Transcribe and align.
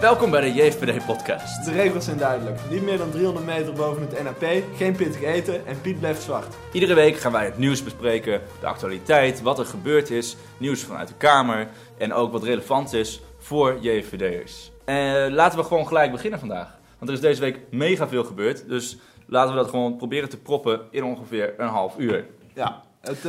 Welkom 0.00 0.30
bij 0.30 0.40
de 0.40 0.52
JVD-podcast. 0.52 1.64
De 1.64 1.72
regels 1.72 2.04
zijn 2.04 2.18
duidelijk. 2.18 2.60
Niet 2.70 2.82
meer 2.82 2.98
dan 2.98 3.10
300 3.10 3.46
meter 3.46 3.72
boven 3.72 4.02
het 4.02 4.22
NAP, 4.22 4.62
geen 4.76 4.96
pittig 4.96 5.22
eten 5.22 5.66
en 5.66 5.80
Piet 5.80 5.98
blijft 5.98 6.22
zwart. 6.22 6.54
Iedere 6.72 6.94
week 6.94 7.16
gaan 7.16 7.32
wij 7.32 7.44
het 7.44 7.58
nieuws 7.58 7.84
bespreken, 7.84 8.40
de 8.60 8.66
actualiteit, 8.66 9.42
wat 9.42 9.58
er 9.58 9.64
gebeurd 9.64 10.10
is, 10.10 10.36
nieuws 10.58 10.82
vanuit 10.82 11.08
de 11.08 11.14
Kamer 11.14 11.68
en 11.98 12.12
ook 12.12 12.32
wat 12.32 12.42
relevant 12.42 12.92
is 12.92 13.20
voor 13.38 13.78
JVD'ers. 13.80 14.70
Uh, 14.86 15.26
laten 15.28 15.58
we 15.58 15.64
gewoon 15.64 15.86
gelijk 15.86 16.12
beginnen 16.12 16.38
vandaag. 16.38 16.78
Want 16.98 17.10
er 17.10 17.16
is 17.16 17.22
deze 17.22 17.40
week 17.40 17.58
mega 17.70 18.08
veel 18.08 18.24
gebeurd, 18.24 18.68
dus 18.68 18.98
laten 19.26 19.54
we 19.54 19.60
dat 19.60 19.70
gewoon 19.70 19.96
proberen 19.96 20.28
te 20.28 20.38
proppen 20.38 20.80
in 20.90 21.04
ongeveer 21.04 21.54
een 21.56 21.68
half 21.68 21.98
uur. 21.98 22.26
Ja, 22.54 22.82
het, 23.00 23.16
uh, 23.16 23.24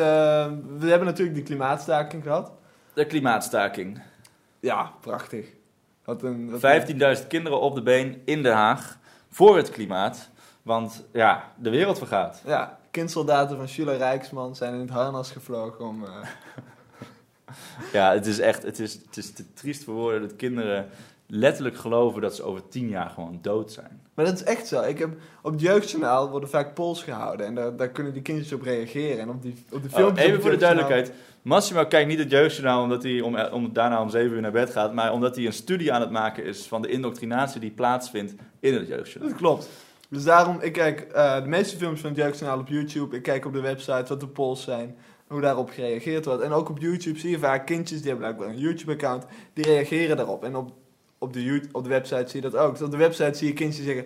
we 0.78 0.88
hebben 0.88 1.06
natuurlijk 1.08 1.36
die 1.36 1.46
klimaatstaking 1.46 2.24
gehad. 2.24 2.52
De 2.94 3.06
klimaatstaking. 3.06 4.02
Ja, 4.60 4.92
prachtig. 5.02 5.57
15.000 6.16 7.28
kinderen 7.28 7.60
op 7.60 7.76
de 7.76 7.82
been 7.82 8.22
in 8.26 8.44
Den 8.44 8.54
Haag 8.54 8.98
voor 9.30 9.58
het 9.58 9.70
klimaat. 9.70 10.30
Want 10.62 11.06
ja, 11.14 11.52
de 11.56 11.70
wereld 11.70 11.98
vergaat. 11.98 12.42
Ja, 12.46 12.80
kindsoldaten 12.92 13.58
van 13.58 13.68
Schüler 13.68 13.98
Rijksman 13.98 14.56
zijn 14.56 14.74
in 14.74 14.80
het 14.80 14.90
harnas 14.90 15.32
gevlogen 15.32 15.86
om... 15.86 16.04
Uh... 16.04 16.10
ja, 17.94 18.14
het 18.14 18.26
is 18.26 18.40
echt 18.40 18.64
het 18.64 18.80
is, 18.80 18.94
het 18.94 19.18
is 19.18 19.34
te 19.34 19.54
triest 19.54 19.84
voor 19.84 19.94
woorden 19.94 20.22
dat 20.22 20.36
kinderen 20.36 20.90
letterlijk 21.28 21.78
geloven 21.78 22.22
dat 22.22 22.36
ze 22.36 22.44
over 22.44 22.68
tien 22.68 22.90
jaar 22.90 23.10
gewoon 23.10 23.40
dood 23.42 23.72
zijn. 23.72 24.02
Maar 24.14 24.26
dat 24.26 24.34
is 24.34 24.44
echt 24.44 24.68
zo. 24.68 24.82
Ik 24.82 25.00
heb, 25.00 25.10
op 25.42 25.52
het 25.52 25.62
jeugdjournaal 25.62 26.30
worden 26.30 26.50
vaak 26.50 26.74
polls 26.74 27.04
gehouden 27.04 27.46
en 27.46 27.56
daar, 27.56 27.76
daar 27.76 27.90
kunnen 27.90 28.14
die 28.14 28.22
kindjes 28.22 28.54
op 28.54 28.62
reageren. 28.62 29.20
En 29.20 29.30
op 29.30 29.42
die, 29.42 29.66
op 29.72 29.84
de 29.84 29.90
filmpjes... 29.90 30.26
Oh, 30.26 30.32
even 30.32 30.42
voor 30.42 30.52
de 30.52 30.58
duidelijkheid. 30.58 31.12
Massimo 31.48 31.86
kijkt 31.86 32.10
niet 32.10 32.20
het 32.20 32.32
jeugdjournaal 32.32 32.84
omdat 32.84 33.04
hij 33.04 33.22
om, 33.22 33.40
om, 33.40 33.74
daarna 33.74 34.02
om 34.02 34.10
zeven 34.10 34.36
uur 34.36 34.42
naar 34.42 34.52
bed 34.52 34.70
gaat, 34.70 34.94
maar 34.94 35.14
omdat 35.14 35.36
hij 35.36 35.46
een 35.46 35.54
studie 35.54 35.94
aan 35.94 36.02
het 36.02 36.12
maken 36.12 36.44
is 36.44 36.66
van 36.66 36.82
de 36.82 36.88
indoctrinatie 36.88 37.60
die 37.60 37.72
plaatsvindt 37.72 38.36
in 38.60 38.74
het 38.74 38.88
jeugdjournaal. 38.88 39.30
Dat 39.30 39.40
klopt. 39.40 39.70
Dus 40.10 40.24
daarom, 40.24 40.62
ik 40.62 40.74
kijk 40.74 41.08
uh, 41.16 41.42
de 41.42 41.48
meeste 41.48 41.78
films 41.78 42.02
van 42.02 42.10
het 42.10 42.20
jeugdjournaal 42.20 42.60
op 42.60 42.68
YouTube. 42.68 43.16
Ik 43.16 43.24
kijk 43.24 43.46
op 43.46 43.54
de 43.54 43.62
website 43.62 44.06
wat 44.08 44.20
de 44.20 44.28
polls 44.28 44.64
zijn, 44.64 44.98
hoe 45.28 45.42
daarop 45.42 45.70
gereageerd 45.70 46.26
wordt. 46.26 46.42
En 46.42 46.52
ook 46.52 46.70
op 46.70 46.80
YouTube 46.80 47.20
zie 47.20 47.30
je 47.30 47.40
vaak 47.40 47.66
kindjes, 47.66 48.02
die 48.02 48.10
hebben 48.10 48.28
blijkbaar 48.28 48.56
een 48.56 48.62
YouTube-account, 48.62 49.26
die 49.54 49.66
reageren 49.66 50.18
daarop. 50.18 50.44
En 50.44 50.56
op, 50.56 50.72
op, 51.18 51.34
de, 51.34 51.62
op 51.72 51.84
de 51.84 51.90
website 51.90 52.30
zie 52.30 52.42
je 52.42 52.50
dat 52.50 52.62
ook. 52.62 52.72
Dus 52.72 52.86
op 52.86 52.92
de 52.92 52.98
website 52.98 53.38
zie 53.38 53.48
je 53.48 53.54
kindjes 53.54 53.86
zeggen 53.86 54.06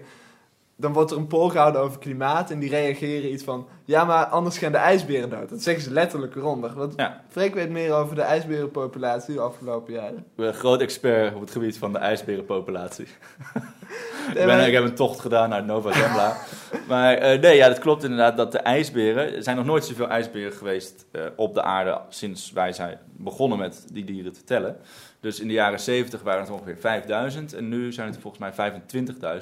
dan 0.75 0.93
wordt 0.93 1.11
er 1.11 1.17
een 1.17 1.27
poll 1.27 1.49
gehouden 1.49 1.81
over 1.81 1.99
klimaat 1.99 2.51
en 2.51 2.59
die 2.59 2.69
reageren 2.69 3.31
iets 3.31 3.43
van... 3.43 3.67
Ja, 3.85 4.03
maar 4.03 4.25
anders 4.25 4.57
gaan 4.57 4.71
de 4.71 4.77
ijsberen 4.77 5.29
dood. 5.29 5.49
Dat 5.49 5.61
zeggen 5.61 5.83
ze 5.83 5.91
letterlijk 5.91 6.35
eronder. 6.35 6.73
Want 6.73 6.93
ja. 6.95 7.23
Freek 7.29 7.53
weet 7.53 7.69
meer 7.69 7.93
over 7.93 8.15
de 8.15 8.21
ijsberenpopulatie 8.21 9.33
de 9.33 9.39
afgelopen 9.39 9.93
jaren. 9.93 10.17
Ik 10.17 10.35
ben 10.35 10.47
een 10.47 10.53
groot 10.53 10.81
expert 10.81 11.35
op 11.35 11.41
het 11.41 11.51
gebied 11.51 11.77
van 11.77 11.93
de 11.93 11.97
ijsberenpopulatie. 11.97 13.05
ik, 14.35 14.45
ben, 14.45 14.67
ik 14.67 14.73
heb 14.73 14.83
een 14.83 14.95
tocht 14.95 15.19
gedaan 15.19 15.49
naar 15.49 15.63
Nova 15.63 15.93
Zembla. 15.93 16.37
maar 16.87 17.33
uh, 17.33 17.41
nee, 17.41 17.55
ja, 17.55 17.67
dat 17.67 17.79
klopt 17.79 18.03
inderdaad 18.03 18.37
dat 18.37 18.51
de 18.51 18.59
ijsberen... 18.59 19.35
Er 19.35 19.43
zijn 19.43 19.55
nog 19.55 19.65
nooit 19.65 19.85
zoveel 19.85 20.09
ijsberen 20.09 20.53
geweest 20.53 21.05
uh, 21.11 21.21
op 21.35 21.53
de 21.53 21.61
aarde 21.61 22.01
sinds 22.09 22.51
wij 22.51 22.73
zijn 22.73 22.99
begonnen 23.11 23.57
met 23.57 23.85
die 23.93 24.03
dieren 24.03 24.33
te 24.33 24.43
tellen. 24.43 24.77
Dus 25.19 25.39
in 25.39 25.47
de 25.47 25.53
jaren 25.53 25.79
70 25.79 26.21
waren 26.21 26.41
het 26.41 26.51
ongeveer 26.51 26.77
5000 26.77 27.53
en 27.53 27.69
nu 27.69 27.93
zijn 27.93 28.07
het 28.07 28.17
volgens 28.21 28.55
mij 28.57 28.81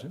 25.000. 0.02 0.08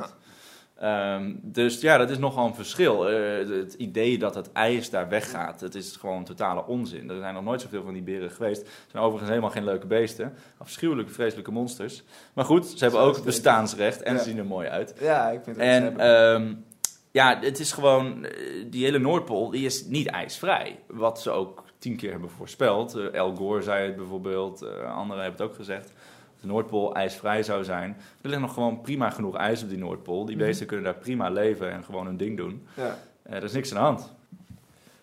Ehm, 0.78 1.32
dus 1.42 1.80
ja, 1.80 1.96
dat 1.96 2.10
is 2.10 2.18
nogal 2.18 2.46
een 2.46 2.54
verschil. 2.54 3.10
Uh, 3.10 3.60
het 3.60 3.74
idee 3.74 4.18
dat 4.18 4.34
het 4.34 4.52
ijs 4.52 4.90
daar 4.90 5.08
weggaat, 5.08 5.60
het 5.60 5.74
is 5.74 5.96
gewoon 5.96 6.24
totale 6.24 6.66
onzin. 6.66 7.10
Er 7.10 7.18
zijn 7.18 7.34
nog 7.34 7.44
nooit 7.44 7.60
zoveel 7.60 7.82
van 7.82 7.92
die 7.92 8.02
beren 8.02 8.30
geweest. 8.30 8.60
Het 8.60 8.90
zijn 8.90 9.02
overigens 9.02 9.30
helemaal 9.30 9.50
geen 9.50 9.64
leuke 9.64 9.86
beesten. 9.86 10.34
Afschuwelijke, 10.58 11.12
vreselijke 11.12 11.50
monsters. 11.50 12.02
Maar 12.32 12.44
goed, 12.44 12.66
ze 12.66 12.76
hebben 12.78 13.00
ook 13.00 13.24
bestaansrecht 13.24 14.02
en 14.02 14.18
ze 14.18 14.24
zien 14.24 14.38
er 14.38 14.46
mooi 14.46 14.68
uit. 14.68 14.94
Ja, 15.00 15.28
ik 15.30 15.40
vind 15.44 15.56
het 15.56 15.64
En 15.64 16.08
um, 16.10 16.64
ja, 17.10 17.38
het 17.40 17.58
is 17.58 17.72
gewoon, 17.72 18.24
eh, 18.24 18.64
die 18.70 18.84
hele 18.84 18.98
Noordpool, 18.98 19.50
die 19.50 19.64
is 19.64 19.84
niet 19.84 20.06
ijsvrij. 20.06 20.78
Wat 20.86 21.20
ze 21.20 21.30
ook 21.30 21.64
tien 21.78 21.96
keer 21.96 22.10
hebben 22.10 22.30
voorspeld. 22.30 22.94
El 23.12 23.34
Gore 23.34 23.62
zei 23.62 23.86
het 23.86 23.96
bijvoorbeeld, 23.96 24.62
anderen 24.84 25.22
hebben 25.22 25.40
het 25.40 25.50
ook 25.50 25.54
gezegd 25.54 25.92
de 26.40 26.46
Noordpool 26.46 26.94
ijsvrij 26.94 27.42
zou 27.42 27.64
zijn. 27.64 27.96
Er 28.20 28.28
ligt 28.28 28.40
nog 28.40 28.54
gewoon 28.54 28.80
prima 28.80 29.10
genoeg 29.10 29.36
ijs 29.36 29.62
op 29.62 29.68
die 29.68 29.78
Noordpool. 29.78 30.24
Die 30.24 30.36
mhm. 30.36 30.44
beesten 30.44 30.66
kunnen 30.66 30.84
daar 30.84 31.02
prima 31.02 31.30
leven 31.30 31.72
en 31.72 31.84
gewoon 31.84 32.06
hun 32.06 32.16
ding 32.16 32.36
doen. 32.36 32.66
Ja. 32.74 32.98
Uh, 33.28 33.34
er 33.34 33.44
is 33.44 33.52
niks 33.52 33.74
aan 33.74 33.78
de 33.78 33.84
hand. 33.84 34.12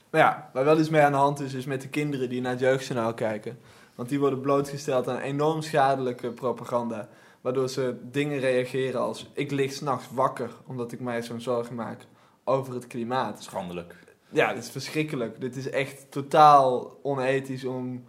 Maar 0.09 0.22
ja, 0.22 0.50
waar 0.53 0.66
wel 0.66 0.79
iets 0.79 0.90
mee 0.90 1.01
aan 1.01 1.12
de 1.12 1.18
hand 1.18 1.40
is, 1.40 1.53
is 1.53 1.66
met 1.66 1.81
de 1.81 1.90
kinderen 1.90 2.29
die 2.29 2.41
naar 2.41 2.51
het 2.51 2.59
jeugdjournaal 2.59 3.13
kijken. 3.13 3.57
Want 3.96 4.09
die 4.09 4.19
worden 4.19 4.41
blootgesteld 4.41 5.07
aan 5.07 5.19
enorm 5.19 5.62
schadelijke 5.62 6.31
propaganda. 6.31 7.07
Waardoor 7.41 7.69
ze 7.69 7.96
dingen 8.12 8.40
reageren 8.40 9.02
als: 9.02 9.29
Ik 9.34 9.52
lig 9.52 9.72
s'nachts 9.72 10.07
wakker 10.12 10.50
omdat 10.66 10.91
ik 10.91 11.00
mij 11.00 11.22
zo'n 11.22 11.41
zorgen 11.41 11.75
maak 11.75 12.06
over 12.44 12.73
het 12.73 12.88
klimaat. 12.88 13.44
Schandelijk. 13.44 13.96
Ja, 14.29 14.53
dit 14.53 14.63
is 14.63 14.69
verschrikkelijk. 14.69 15.41
Dit 15.41 15.56
is 15.56 15.69
echt 15.69 16.12
totaal 16.12 17.00
onethisch 17.02 17.66
om, 17.66 18.03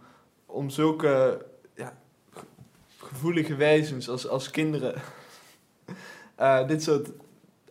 om 0.45 0.69
zulke 0.69 1.45
gevoelige 3.07 3.55
wezens 3.55 4.09
als, 4.09 4.27
als 4.27 4.51
kinderen 4.51 4.95
uh, 6.39 6.67
dit 6.71 6.83
soort 6.83 7.09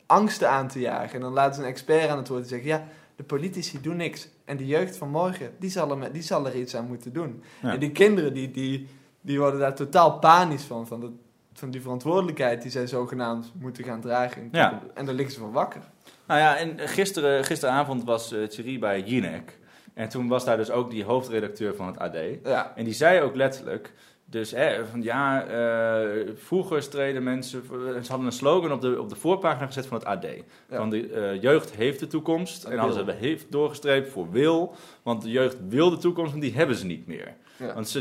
angsten 0.07 0.51
aan 0.51 0.69
te 0.69 0.81
jagen. 0.81 1.15
En 1.15 1.21
dan 1.21 1.33
laten 1.33 1.55
ze 1.55 1.61
een 1.61 1.67
expert 1.67 2.09
aan 2.09 2.19
het 2.19 2.29
woord 2.29 2.49
zeggen: 2.49 2.69
ja, 2.69 2.87
de 3.17 3.23
politici 3.23 3.81
doen 3.81 3.97
niks. 3.97 4.29
En 4.45 4.57
de 4.57 4.67
jeugd 4.67 4.97
van 4.97 5.09
morgen, 5.09 5.55
die 5.59 5.71
zal 5.71 6.01
er, 6.01 6.13
die 6.13 6.23
zal 6.23 6.47
er 6.47 6.57
iets 6.57 6.77
aan 6.77 6.87
moeten 6.87 7.13
doen. 7.13 7.43
En 7.63 7.79
die 7.79 7.93
kinderen, 7.93 8.35
die, 8.35 8.51
die, 8.51 8.89
die 9.21 9.39
worden 9.39 9.61
daar 9.61 9.75
totaal 9.75 10.19
panisch 10.19 10.63
van. 10.63 10.87
Van, 10.87 11.01
de, 11.01 11.11
van 11.53 11.71
die 11.71 11.81
verantwoordelijkheid 11.81 12.63
die 12.63 12.71
zij 12.71 12.87
zogenaamd 12.87 13.53
moeten 13.59 13.85
gaan 13.85 14.01
dragen. 14.01 14.49
Ja. 14.53 14.83
En 14.95 15.07
daar 15.07 15.15
liggen 15.15 15.35
ze 15.35 15.41
van 15.41 15.53
wakker. 15.53 15.83
Nou 16.27 16.41
ja, 16.41 16.57
en 16.57 16.89
gisteren, 16.89 17.45
gisteravond 17.45 18.05
was 18.05 18.33
uh, 18.33 18.47
Thierry 18.47 18.79
bij 18.79 19.01
Jinek. 19.01 19.59
En 19.95 20.09
toen 20.09 20.29
was 20.29 20.45
daar 20.45 20.57
dus 20.57 20.71
ook 20.71 20.91
die 20.91 21.05
hoofdredacteur 21.05 21.75
van 21.75 21.87
het 21.87 21.99
AD. 21.99 22.17
Ja. 22.45 22.73
En 22.75 22.85
die 22.85 22.95
zei 22.95 23.21
ook 23.21 23.35
letterlijk 23.35 23.93
dus 24.29 24.51
hè, 24.51 24.87
van 24.87 25.03
ja, 25.03 25.49
uh, 25.49 26.27
vroeger 26.35 26.83
streden 26.83 27.23
mensen. 27.23 27.63
Ze 28.03 28.09
hadden 28.09 28.27
een 28.27 28.33
slogan 28.33 28.73
op 28.73 28.81
de, 28.81 29.01
op 29.01 29.09
de 29.09 29.17
voorpagina 29.17 29.67
gezet 29.67 29.87
van 29.87 29.99
het 29.99 30.07
AD. 30.07 30.27
Van 30.71 30.91
de 30.91 31.09
uh, 31.09 31.43
jeugd 31.43 31.71
heeft 31.71 32.01
de 32.01 32.07
toekomst. 32.07 32.65
En 32.65 32.79
hadden 32.79 33.07
ze 33.07 33.13
heeft 33.13 33.53
doorgestreept 33.53 34.09
voor 34.09 34.31
wil. 34.31 34.75
Want 35.03 35.23
de 35.23 35.31
jeugd 35.31 35.57
wil 35.69 35.91
de 35.91 35.97
toekomst 35.97 36.35
en 36.35 36.41
die 36.41 36.55
hebben 36.55 36.77
ze 36.77 36.87
niet 36.87 37.07
meer. 37.07 37.35
Want 37.75 37.89
ze, 37.89 38.01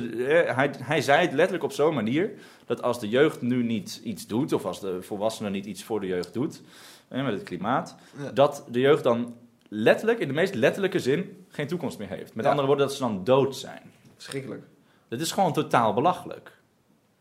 hij, 0.56 0.74
hij 0.78 1.02
zei 1.02 1.22
het 1.22 1.34
letterlijk 1.34 1.64
op 1.64 1.72
zo'n 1.72 1.94
manier 1.94 2.32
dat 2.66 2.82
als 2.82 3.00
de 3.00 3.10
jeugd 3.10 3.42
nu 3.42 3.64
niet 3.64 4.02
iets 4.04 4.28
doet, 4.28 4.54
of 4.54 4.66
als 4.66 4.80
de 4.80 5.02
volwassenen 5.02 5.52
niet 5.52 5.66
iets 5.66 5.84
voor 5.84 6.00
de 6.00 6.08
jeugd 6.08 6.34
doet, 6.34 6.62
met 7.08 7.26
het 7.26 7.44
klimaat, 7.44 7.96
dat 8.34 8.66
de 8.72 8.80
jeugd 8.80 9.04
dan 9.04 9.36
letterlijk, 9.70 10.20
in 10.20 10.28
de 10.28 10.34
meest 10.34 10.56
letterlijke 10.56 11.00
zin, 11.00 11.46
geen 11.50 11.68
toekomst 11.68 11.98
meer 11.98 12.10
heeft. 12.10 12.36
Met 12.36 12.46
andere 12.46 12.68
woorden, 12.68 12.86
dat 12.86 12.96
ze 12.96 13.02
dan 13.02 13.24
dood 13.24 13.56
zijn. 13.56 13.82
Verschrikkelijk. 14.16 14.64
Het 15.08 15.22
is 15.22 15.32
gewoon 15.32 15.54
totaal 15.54 15.94
belachelijk. 15.94 16.52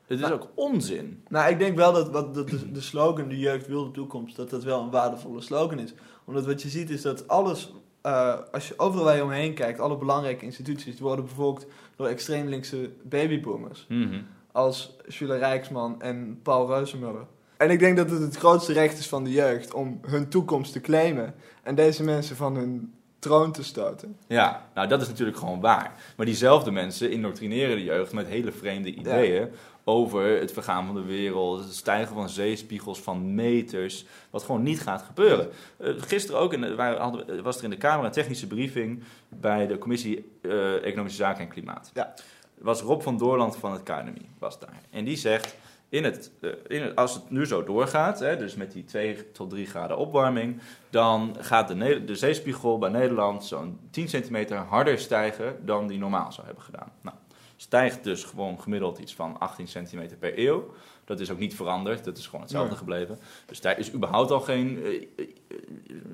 Het 0.07 0.21
is 0.21 0.31
ook 0.31 0.49
onzin. 0.55 1.23
Nou, 1.29 1.51
ik 1.51 1.59
denk 1.59 1.77
wel 1.77 1.93
dat, 1.93 2.11
wat, 2.11 2.35
de, 2.35 2.73
de 2.73 2.81
slogan 2.81 3.29
de 3.29 3.39
jeugd 3.39 3.67
wil 3.67 3.85
de 3.85 3.91
toekomst, 3.91 4.37
dat 4.37 4.51
dat 4.51 4.65
wel 4.65 4.81
een 4.83 4.91
waardevolle 4.91 5.41
slogan 5.41 5.79
is. 5.79 5.95
Omdat 6.25 6.47
wat 6.47 6.63
je 6.63 6.69
ziet 6.69 6.91
is 6.91 7.03
dat 7.03 7.29
alles, 7.29 7.73
uh, 8.07 8.39
als 8.53 8.69
je 8.69 8.79
overal 8.79 9.05
waar 9.05 9.17
je 9.17 9.23
omheen 9.23 9.55
kijkt, 9.55 9.81
alle 9.81 9.97
belangrijke 9.97 10.45
instituties, 10.45 10.95
die 10.95 11.05
worden 11.05 11.25
bevolkt 11.25 11.67
door 11.97 12.07
extreem 12.07 12.47
linkse 12.47 12.91
babyboomers. 13.03 13.87
Mm 13.89 14.27
Als 14.53 14.97
Jules 15.09 15.39
Rijksman 15.39 16.03
en 16.03 16.41
Paul 16.43 16.67
Reuzenmuller. 16.67 17.27
En 17.57 17.71
ik 17.71 17.79
denk 17.79 17.97
dat 17.97 18.11
het 18.11 18.21
het 18.21 18.37
grootste 18.37 18.73
recht 18.73 18.99
is 18.99 19.09
van 19.09 19.25
de 19.25 19.31
jeugd 19.31 19.75
om 19.75 20.01
hun 20.07 20.29
toekomst 20.29 20.73
te 20.73 20.81
claimen. 20.81 21.35
En 21.63 21.75
deze 21.75 22.03
mensen 22.03 22.37
van 22.37 22.57
hun 22.57 22.95
troon 23.25 23.53
te 23.53 23.65
stoten. 23.65 24.17
Ja, 24.27 24.69
nou 24.75 24.89
dat 24.89 25.03
is 25.03 25.09
natuurlijk 25.09 25.39
gewoon 25.39 25.61
waar. 25.61 25.93
Maar 26.17 26.27
diezelfde 26.27 26.71
mensen 26.71 27.11
indoctrineren 27.11 27.77
de 27.77 27.85
jeugd 27.85 28.13
met 28.13 28.27
hele 28.27 28.53
vreemde 28.53 28.95
ideeën 28.95 29.49
over 29.85 30.41
het 30.41 30.53
vergaan 30.53 30.87
van 30.87 30.95
de 30.95 31.03
wereld, 31.03 31.65
het 31.65 31.75
stijgen 31.75 32.15
van 32.15 32.29
zeespiegels 32.29 33.01
van 33.01 33.35
meters, 33.35 34.07
wat 34.31 34.43
gewoon 34.43 34.63
niet 34.63 34.81
gaat 34.81 35.03
gebeuren. 35.03 35.49
Uh, 35.81 35.95
gisteren 35.97 36.41
ook 36.41 36.53
in 36.53 36.63
hadden, 36.79 37.43
was 37.43 37.59
er 37.59 37.65
in 37.65 37.71
de 37.71 37.77
Kamer 37.77 38.05
een 38.05 38.13
technische 38.13 38.47
briefing 38.47 39.03
bij 39.29 39.67
de 39.67 39.79
Commissie 39.79 40.31
uh, 40.43 40.85
Economische 40.85 41.19
Zaken 41.19 41.43
en 41.43 41.49
Klimaat. 41.49 41.91
Ja. 41.95 42.15
Was 42.59 42.81
Rob 42.81 43.03
van 43.03 43.19
Doorland 43.19 43.57
van 43.57 43.73
het 43.73 43.83
KNMI 43.83 44.29
was 44.39 44.59
daar. 44.59 44.81
En 44.91 45.05
die 45.05 45.17
zegt, 45.17 45.57
in 45.95 46.05
het, 46.05 46.31
eh, 46.41 46.51
in 46.67 46.83
het, 46.83 46.97
als 46.97 47.15
het 47.15 47.31
nu 47.31 47.47
zo 47.47 47.65
doorgaat, 47.65 48.19
hè, 48.19 48.37
dus 48.37 48.55
met 48.55 48.73
die 48.73 48.85
2 48.85 49.33
tot 49.33 49.51
3 49.51 49.67
graden 49.67 49.97
opwarming, 49.97 50.61
dan 50.91 51.37
gaat 51.41 51.69
de, 51.69 52.05
de 52.05 52.15
zeespiegel 52.15 52.79
bij 52.79 52.91
Nederland 52.91 53.45
zo'n 53.45 53.79
10 53.91 54.09
centimeter 54.09 54.57
harder 54.57 54.99
stijgen 54.99 55.67
dan 55.67 55.87
die 55.87 55.99
normaal 55.99 56.33
zou 56.33 56.47
hebben 56.47 56.65
gedaan. 56.65 56.93
Nou, 57.01 57.17
stijgt 57.57 58.05
dus 58.05 58.25
gewoon 58.25 58.61
gemiddeld 58.61 58.99
iets 58.99 59.15
van 59.15 59.39
18 59.39 59.69
centimeter 59.69 60.17
per 60.17 60.39
eeuw. 60.39 60.75
Dat 61.05 61.21
is 61.21 61.31
ook 61.31 61.39
niet 61.39 61.55
veranderd, 61.55 62.05
dat 62.05 62.19
is 62.19 62.25
gewoon 62.25 62.41
hetzelfde 62.41 62.77
gebleven. 62.77 63.19
Dus 63.47 63.61
daar 63.61 63.79
is 63.79 63.93
überhaupt 63.93 64.31
al 64.31 64.41
geen, 64.41 64.83
eh, 64.83 65.03
eh, 65.17 65.27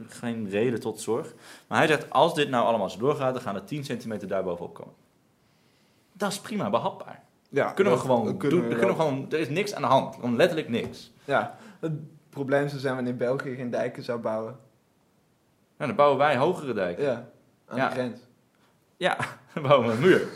geen 0.09 0.49
reden 0.49 0.81
tot 0.81 1.01
zorg. 1.01 1.35
Maar 1.67 1.79
hij 1.79 1.87
zegt, 1.87 2.11
als 2.11 2.35
dit 2.35 2.49
nou 2.49 2.67
allemaal 2.67 2.91
zo 2.91 2.99
doorgaat, 2.99 3.35
dan 3.35 3.43
gaan 3.43 3.55
er 3.55 3.65
10 3.65 3.85
centimeter 3.85 4.29
daarbovenop 4.29 4.75
komen. 4.75 4.95
Dat 6.13 6.33
is 6.33 6.41
prima 6.41 6.71
behapbaar. 6.71 7.29
Ja, 7.53 7.71
Kunnen 7.73 7.93
we 7.93 7.99
gewoon 7.99 8.25
doen. 8.25 8.37
kunnen 8.37 8.59
we 8.63 8.69
dat 8.69 8.79
kunnen 8.79 8.97
we 8.97 9.03
wel. 9.03 9.09
gewoon, 9.13 9.27
er 9.33 9.39
is 9.39 9.49
niks 9.49 9.75
aan 9.75 9.83
de 9.83 9.89
hand. 9.89 10.15
Gewoon 10.15 10.37
letterlijk 10.37 10.69
niks. 10.69 11.13
Ja, 11.25 11.57
het 11.81 11.93
probleem 12.31 12.69
zou 12.69 12.81
zijn 12.81 12.95
wanneer 12.95 13.17
België 13.17 13.55
geen 13.55 13.71
dijken 13.71 14.03
zou 14.03 14.21
bouwen. 14.21 14.57
Nou, 15.77 15.87
dan 15.91 15.95
bouwen 15.97 16.19
wij 16.19 16.37
hogere 16.37 16.73
dijken. 16.73 17.05
Ja, 17.05 17.29
aan 17.67 17.77
Ja. 17.77 17.89
de 17.89 17.95
grens. 17.95 18.21
Ja, 18.97 19.17
dan 19.55 19.63
bouwen 19.63 19.87
we 19.89 19.93
een 19.95 20.01
muur. 20.01 20.27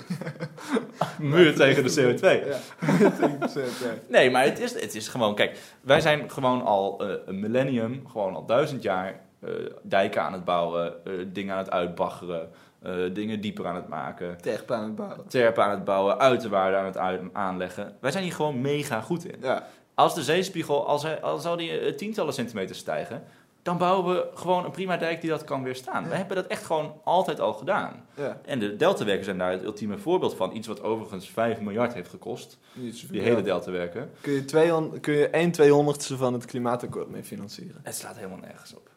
Een 1.18 1.28
muur 1.36 1.54
tegen 1.54 1.82
de 1.82 1.90
CO2. 1.90 2.48
Ja, 2.48 2.58
tegen 3.20 3.40
de 3.40 3.48
CO2. 3.58 4.08
Nee, 4.08 4.30
maar 4.30 4.44
het 4.44 4.58
is, 4.60 4.80
het 4.80 4.94
is 4.94 5.08
gewoon, 5.08 5.34
kijk, 5.34 5.58
wij 5.80 6.00
zijn 6.00 6.30
gewoon 6.30 6.62
al 6.64 7.00
eh, 7.08 7.14
een 7.26 7.40
millennium, 7.40 8.02
gewoon 8.10 8.34
al 8.34 8.46
duizend 8.46 8.82
jaar 8.82 9.20
eh, 9.40 9.50
dijken 9.82 10.22
aan 10.22 10.32
het 10.32 10.44
bouwen, 10.44 11.04
eh, 11.04 11.12
dingen 11.26 11.52
aan 11.52 11.58
het 11.62 11.70
uitbaggeren, 11.70 12.50
eh, 12.84 13.14
dingen 13.14 13.40
dieper 13.40 13.66
aan 13.66 13.74
het 13.74 13.88
maken, 13.88 14.36
Terpen 14.40 14.76
aan 14.76 14.84
het 14.84 14.94
bouwen. 14.96 15.26
terpen 15.28 15.64
aan 15.64 15.70
het 15.70 15.84
bouwen, 15.84 16.18
uiterwaarden 16.18 16.78
aan 16.80 16.84
het 16.86 16.98
uit- 16.98 17.20
aanleggen. 17.32 17.96
Wij 18.00 18.10
zijn 18.10 18.24
hier 18.24 18.32
gewoon 18.32 18.60
mega 18.60 19.00
goed 19.00 19.24
in. 19.24 19.38
Ja, 19.40 19.66
Als 19.94 20.14
de 20.14 20.22
zeespiegel, 20.22 20.86
als, 20.86 21.02
hij, 21.02 21.20
al 21.22 21.38
zou 21.38 21.56
die 21.56 21.78
eh, 21.78 21.94
tientallen 21.94 22.32
centimeters 22.34 22.78
stijgen, 22.78 23.24
dan 23.62 23.78
bouwen 23.78 24.14
we 24.14 24.26
gewoon 24.34 24.64
een 24.64 24.70
prima 24.70 24.96
dijk 24.96 25.20
die 25.20 25.30
dat 25.30 25.44
kan 25.44 25.62
weerstaan. 25.62 26.02
Ja. 26.02 26.08
We 26.08 26.14
hebben 26.16 26.36
dat 26.36 26.46
echt 26.46 26.64
gewoon 26.64 27.00
altijd 27.04 27.40
al 27.40 27.52
gedaan. 27.52 28.06
ja. 28.14 28.40
En 28.44 28.58
de 28.58 28.76
deltawerken 28.76 29.24
zijn 29.24 29.38
daar 29.38 29.50
het 29.50 29.62
ultieme 29.64 29.98
voorbeeld 29.98 30.34
van. 30.34 30.56
Iets 30.56 30.66
wat 30.66 30.82
overigens 30.82 31.28
5 31.30 31.60
miljard 31.60 31.94
heeft 31.94 32.08
gekost. 32.10 32.58
Niet 32.72 33.10
Die 33.10 33.20
hele 33.20 33.42
deltawerken. 33.42 34.10
Kun 34.20 34.32
je, 34.32 34.44
200, 34.44 35.00
kun 35.02 35.14
je 35.14 35.28
1 35.28 35.50
tweehonderdste 35.50 36.16
van 36.16 36.32
het 36.32 36.44
klimaatakkoord 36.44 37.10
mee 37.10 37.24
financieren. 37.24 37.80
Het 37.82 37.94
slaat 37.94 38.16
helemaal 38.16 38.38
nergens 38.38 38.74
op. 38.74 38.88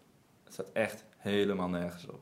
Het 0.44 0.54
staat 0.54 0.70
echt 0.74 1.04
helemaal 1.18 1.70
nergens 1.70 2.08
op. 2.08 2.22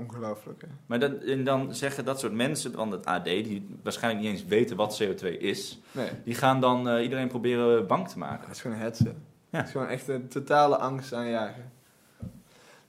Ongelooflijk, 0.00 0.62
hè? 0.62 0.68
Maar 0.86 0.98
dat, 0.98 1.12
en 1.22 1.44
dan 1.44 1.74
zeggen 1.74 2.04
dat 2.04 2.20
soort 2.20 2.32
mensen 2.32 2.72
van 2.72 2.90
het 2.92 3.06
AD, 3.06 3.24
die 3.24 3.66
waarschijnlijk 3.82 4.24
niet 4.24 4.32
eens 4.32 4.44
weten 4.44 4.76
wat 4.76 5.02
CO2 5.02 5.38
is, 5.38 5.80
Nee, 5.92 6.08
die 6.24 6.34
gaan 6.34 6.60
dan 6.60 6.88
eh, 6.88 7.02
iedereen 7.02 7.28
proberen 7.28 7.86
bang 7.86 8.02
te 8.02 8.08
het 8.08 8.18
maken. 8.18 8.50
is 8.50 8.60
gewoon 8.60 8.76
een 8.76 8.82
hetze. 8.82 9.04
Ja. 9.50 9.58
Het 9.58 9.66
is 9.66 9.72
gewoon 9.72 9.86
echt 9.88 10.08
een 10.08 10.28
totale 10.28 10.76
angst 10.76 11.12
aanjagen. 11.12 11.72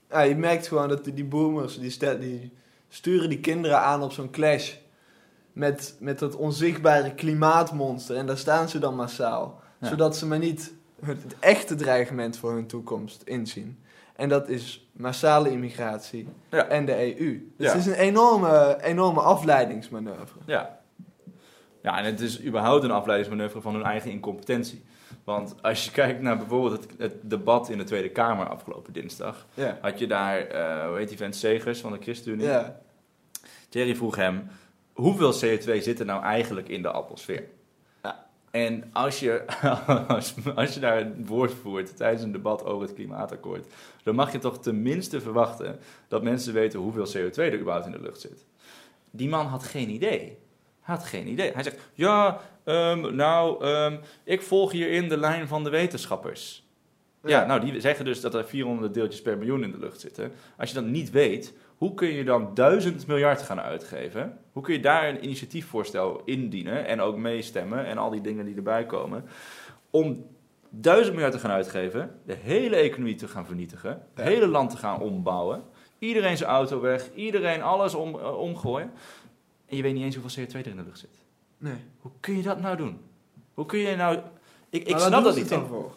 Ja, 0.09 0.21
je 0.21 0.35
merkt 0.35 0.67
gewoon 0.67 0.87
dat 0.89 1.03
die, 1.03 1.25
boomers, 1.25 1.79
die, 1.79 1.89
stel- 1.89 2.19
die 2.19 2.51
sturen 2.89 3.29
die 3.29 3.39
kinderen 3.39 3.79
aan 3.79 4.03
op 4.03 4.11
zo'n 4.11 4.29
clash. 4.31 4.73
Met, 5.53 5.95
met 5.99 6.19
dat 6.19 6.35
onzichtbare 6.35 7.13
klimaatmonster. 7.15 8.15
En 8.15 8.25
daar 8.25 8.37
staan 8.37 8.69
ze 8.69 8.79
dan 8.79 8.95
massaal. 8.95 9.61
Ja. 9.79 9.87
Zodat 9.87 10.17
ze 10.17 10.25
maar 10.27 10.37
niet 10.39 10.71
het 11.05 11.35
echte 11.39 11.75
dreigement 11.75 12.37
voor 12.37 12.53
hun 12.53 12.67
toekomst 12.67 13.21
inzien. 13.23 13.79
En 14.21 14.29
dat 14.29 14.49
is 14.49 14.89
massale 14.91 15.51
immigratie 15.51 16.27
Ja. 16.49 16.65
en 16.67 16.85
de 16.85 17.19
EU. 17.19 17.51
Dus 17.57 17.67
Ja. 17.67 17.71
het 17.73 17.79
is 17.79 17.85
een 17.85 17.93
enorme, 17.99 18.77
enorme 18.81 19.19
afleidingsmanoeuvre. 19.19 20.39
Ja. 20.45 20.79
Ja, 21.81 21.97
en 21.97 22.05
het 22.05 22.19
is 22.19 22.43
überhaupt 22.43 22.83
een 22.83 22.91
afleidingsmanoeuvre 22.91 23.61
van 23.61 23.73
hun 23.73 23.83
eigen 23.83 24.11
incompetentie. 24.11 24.83
Want 25.23 25.55
als 25.61 25.85
je 25.85 25.91
kijkt 25.91 26.21
naar 26.21 26.37
bijvoorbeeld 26.37 26.71
het, 26.81 26.87
het 26.97 27.15
debat 27.29 27.69
in 27.69 27.77
de 27.77 27.83
Tweede 27.83 28.09
Kamer 28.09 28.49
afgelopen 28.49 28.93
dinsdag, 28.93 29.45
Ja. 29.53 29.77
had 29.81 29.99
je 29.99 30.07
daar, 30.07 30.39
eh 30.39 30.87
hoe 30.87 30.97
heet 30.97 31.07
die 31.09 31.17
vent, 31.17 31.35
Segers 31.35 31.79
van 31.81 31.91
de 31.91 31.97
ChristenUnie. 32.01 32.49
Thierry 33.69 33.95
vroeg 33.95 34.15
hem, 34.15 34.47
hoeveel 34.93 35.33
CO2 35.33 35.81
zit 35.81 35.99
er 35.99 36.05
nou 36.05 36.23
eigenlijk 36.23 36.67
in 36.69 36.81
de 36.81 36.91
atmosfeer? 36.91 37.43
En 38.51 38.83
als 38.93 39.19
je, 39.19 39.45
als, 40.07 40.33
als 40.55 40.73
je 40.73 40.79
daar 40.79 41.01
een 41.01 41.25
woord 41.25 41.53
voert 41.61 41.97
tijdens 41.97 42.23
een 42.23 42.31
debat 42.31 42.65
over 42.65 42.85
het 42.87 42.95
klimaatakkoord, 42.95 43.65
dan 44.03 44.15
mag 44.15 44.31
je 44.31 44.37
toch 44.37 44.59
tenminste 44.59 45.21
verwachten 45.21 45.79
dat 46.07 46.23
mensen 46.23 46.53
weten 46.53 46.79
hoeveel 46.79 47.07
CO2 47.07 47.35
er 47.35 47.59
überhaupt 47.59 47.85
in 47.85 47.91
de 47.91 48.01
lucht 48.01 48.21
zit. 48.21 48.45
Die 49.11 49.29
man 49.29 49.45
had 49.45 49.63
geen 49.63 49.89
idee. 49.89 50.37
Hij 50.81 50.95
had 50.95 51.05
geen 51.05 51.27
idee. 51.27 51.51
Hij 51.51 51.63
zegt, 51.63 51.77
ja, 51.93 52.39
ehm, 52.63 53.15
nou, 53.15 53.63
ehm, 53.65 53.97
ik 54.23 54.41
volg 54.41 54.71
hierin 54.71 55.09
de 55.09 55.17
lijn 55.17 55.47
van 55.47 55.63
de 55.63 55.69
wetenschappers. 55.69 56.65
Ja, 57.23 57.29
Ja. 57.29 57.45
nou, 57.45 57.59
die 57.71 57.79
zeggen 57.81 58.05
dus 58.05 58.21
dat 58.21 58.33
er 58.35 58.45
400 58.45 58.93
deeltjes 58.93 59.21
per 59.21 59.37
miljoen 59.37 59.63
in 59.63 59.71
de 59.71 59.79
lucht 59.79 59.99
zitten. 59.99 60.31
Als 60.57 60.69
je 60.69 60.75
dat 60.75 60.85
niet 60.85 61.09
weet, 61.09 61.53
hoe 61.81 61.93
kun 61.93 62.07
je 62.07 62.23
dan 62.23 62.53
1000 62.53 63.07
miljard 63.07 63.41
gaan 63.41 63.59
uitgeven? 63.59 64.37
Hoe 64.51 64.63
kun 64.63 64.73
je 64.73 64.79
daar 64.79 65.09
een 65.09 65.23
initiatiefvoorstel 65.23 66.21
indienen 66.25 66.85
en 66.85 67.01
ook 67.01 67.17
meestemmen 67.17 67.85
en 67.85 67.97
al 67.97 68.09
die 68.09 68.21
dingen 68.21 68.45
die 68.45 68.55
erbij 68.55 68.85
komen? 68.85 69.25
Om 69.89 70.25
1000 70.69 71.13
miljard 71.13 71.33
te 71.33 71.39
gaan 71.39 71.51
uitgeven, 71.51 72.19
de 72.25 72.33
hele 72.33 72.75
economie 72.75 73.15
te 73.15 73.27
gaan 73.27 73.45
vernietigen, 73.45 74.03
het 74.13 74.25
hele 74.25 74.47
land 74.47 74.69
te 74.69 74.77
gaan 74.77 74.99
ombouwen, 74.99 75.63
iedereen 75.99 76.37
zijn 76.37 76.49
auto 76.49 76.79
weg, 76.81 77.13
iedereen 77.13 77.61
alles 77.61 77.93
om, 77.93 78.19
eh, 78.19 78.37
omgooien. 78.37 78.91
En 79.65 79.75
je 79.77 79.81
weet 79.81 79.93
niet 79.93 80.03
eens 80.03 80.15
hoeveel 80.15 80.43
CO2 80.43 80.63
er 80.63 80.67
in 80.71 80.77
de 80.77 80.83
lucht 80.83 80.99
zit. 80.99 81.23
Nee. 81.57 81.77
Hoe 81.99 82.11
kun 82.19 82.37
je 82.37 82.43
dat 82.43 82.61
nou 82.61 82.77
doen? 82.77 82.99
Hoe 83.53 83.65
kun 83.65 83.79
je 83.79 83.95
nou. 83.95 84.19
Ik, 84.69 84.87
ik 84.87 84.97
snap 84.97 85.23
dat 85.23 85.35
niet. 85.35 85.49
het 85.49 85.59
dan 85.59 85.67
voor? 85.67 85.91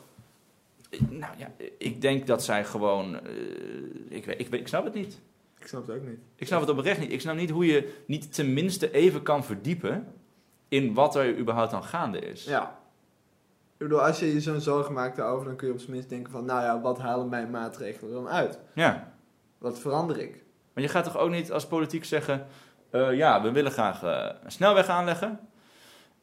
Nou 1.08 1.34
ja, 1.38 1.50
ik 1.78 2.00
denk 2.00 2.26
dat 2.26 2.44
zij 2.44 2.64
gewoon. 2.64 3.20
eh, 3.20 3.32
ik, 4.08 4.26
ik, 4.26 4.48
weet, 4.48 4.60
ik 4.60 4.68
snap 4.68 4.84
het 4.84 4.94
niet. 4.94 5.20
Ik 5.64 5.70
snap 5.70 5.86
het 5.86 5.96
ook 5.96 6.02
niet. 6.02 6.18
Ik 6.36 6.46
snap 6.46 6.60
het 6.60 6.68
oprecht 6.68 7.00
niet. 7.00 7.12
Ik 7.12 7.20
snap 7.20 7.36
niet 7.36 7.50
hoe 7.50 7.66
je 7.66 8.02
niet 8.06 8.34
tenminste 8.34 8.90
even 8.90 9.22
kan 9.22 9.44
verdiepen 9.44 10.06
in 10.68 10.94
wat 10.94 11.16
er 11.16 11.38
überhaupt 11.38 11.72
aan 11.72 11.84
gaande 11.84 12.18
is. 12.18 12.44
Ja. 12.44 12.78
Ik 13.72 13.78
bedoel, 13.78 14.02
als 14.02 14.18
je 14.18 14.32
je 14.32 14.40
zo'n 14.40 14.60
zorgen 14.60 14.94
maakt 14.94 15.16
daarover, 15.16 15.46
dan 15.46 15.56
kun 15.56 15.66
je 15.66 15.72
op 15.72 15.78
zijn 15.78 15.92
minst 15.92 16.08
denken 16.08 16.32
van, 16.32 16.44
nou 16.44 16.62
ja, 16.62 16.80
wat 16.80 16.98
halen 16.98 17.28
mijn 17.28 17.50
maatregelen 17.50 18.12
dan 18.12 18.28
uit? 18.28 18.58
Ja. 18.74 19.12
Wat 19.58 19.78
verander 19.78 20.18
ik? 20.18 20.42
Maar 20.72 20.82
je 20.82 20.88
gaat 20.88 21.04
toch 21.04 21.18
ook 21.18 21.30
niet 21.30 21.52
als 21.52 21.66
politiek 21.66 22.04
zeggen: 22.04 22.46
eh, 22.90 23.12
ja, 23.16 23.42
we 23.42 23.50
willen 23.52 23.72
graag 23.72 24.02
eh, 24.02 24.30
een 24.44 24.52
snelweg 24.52 24.86
aanleggen. 24.88 25.40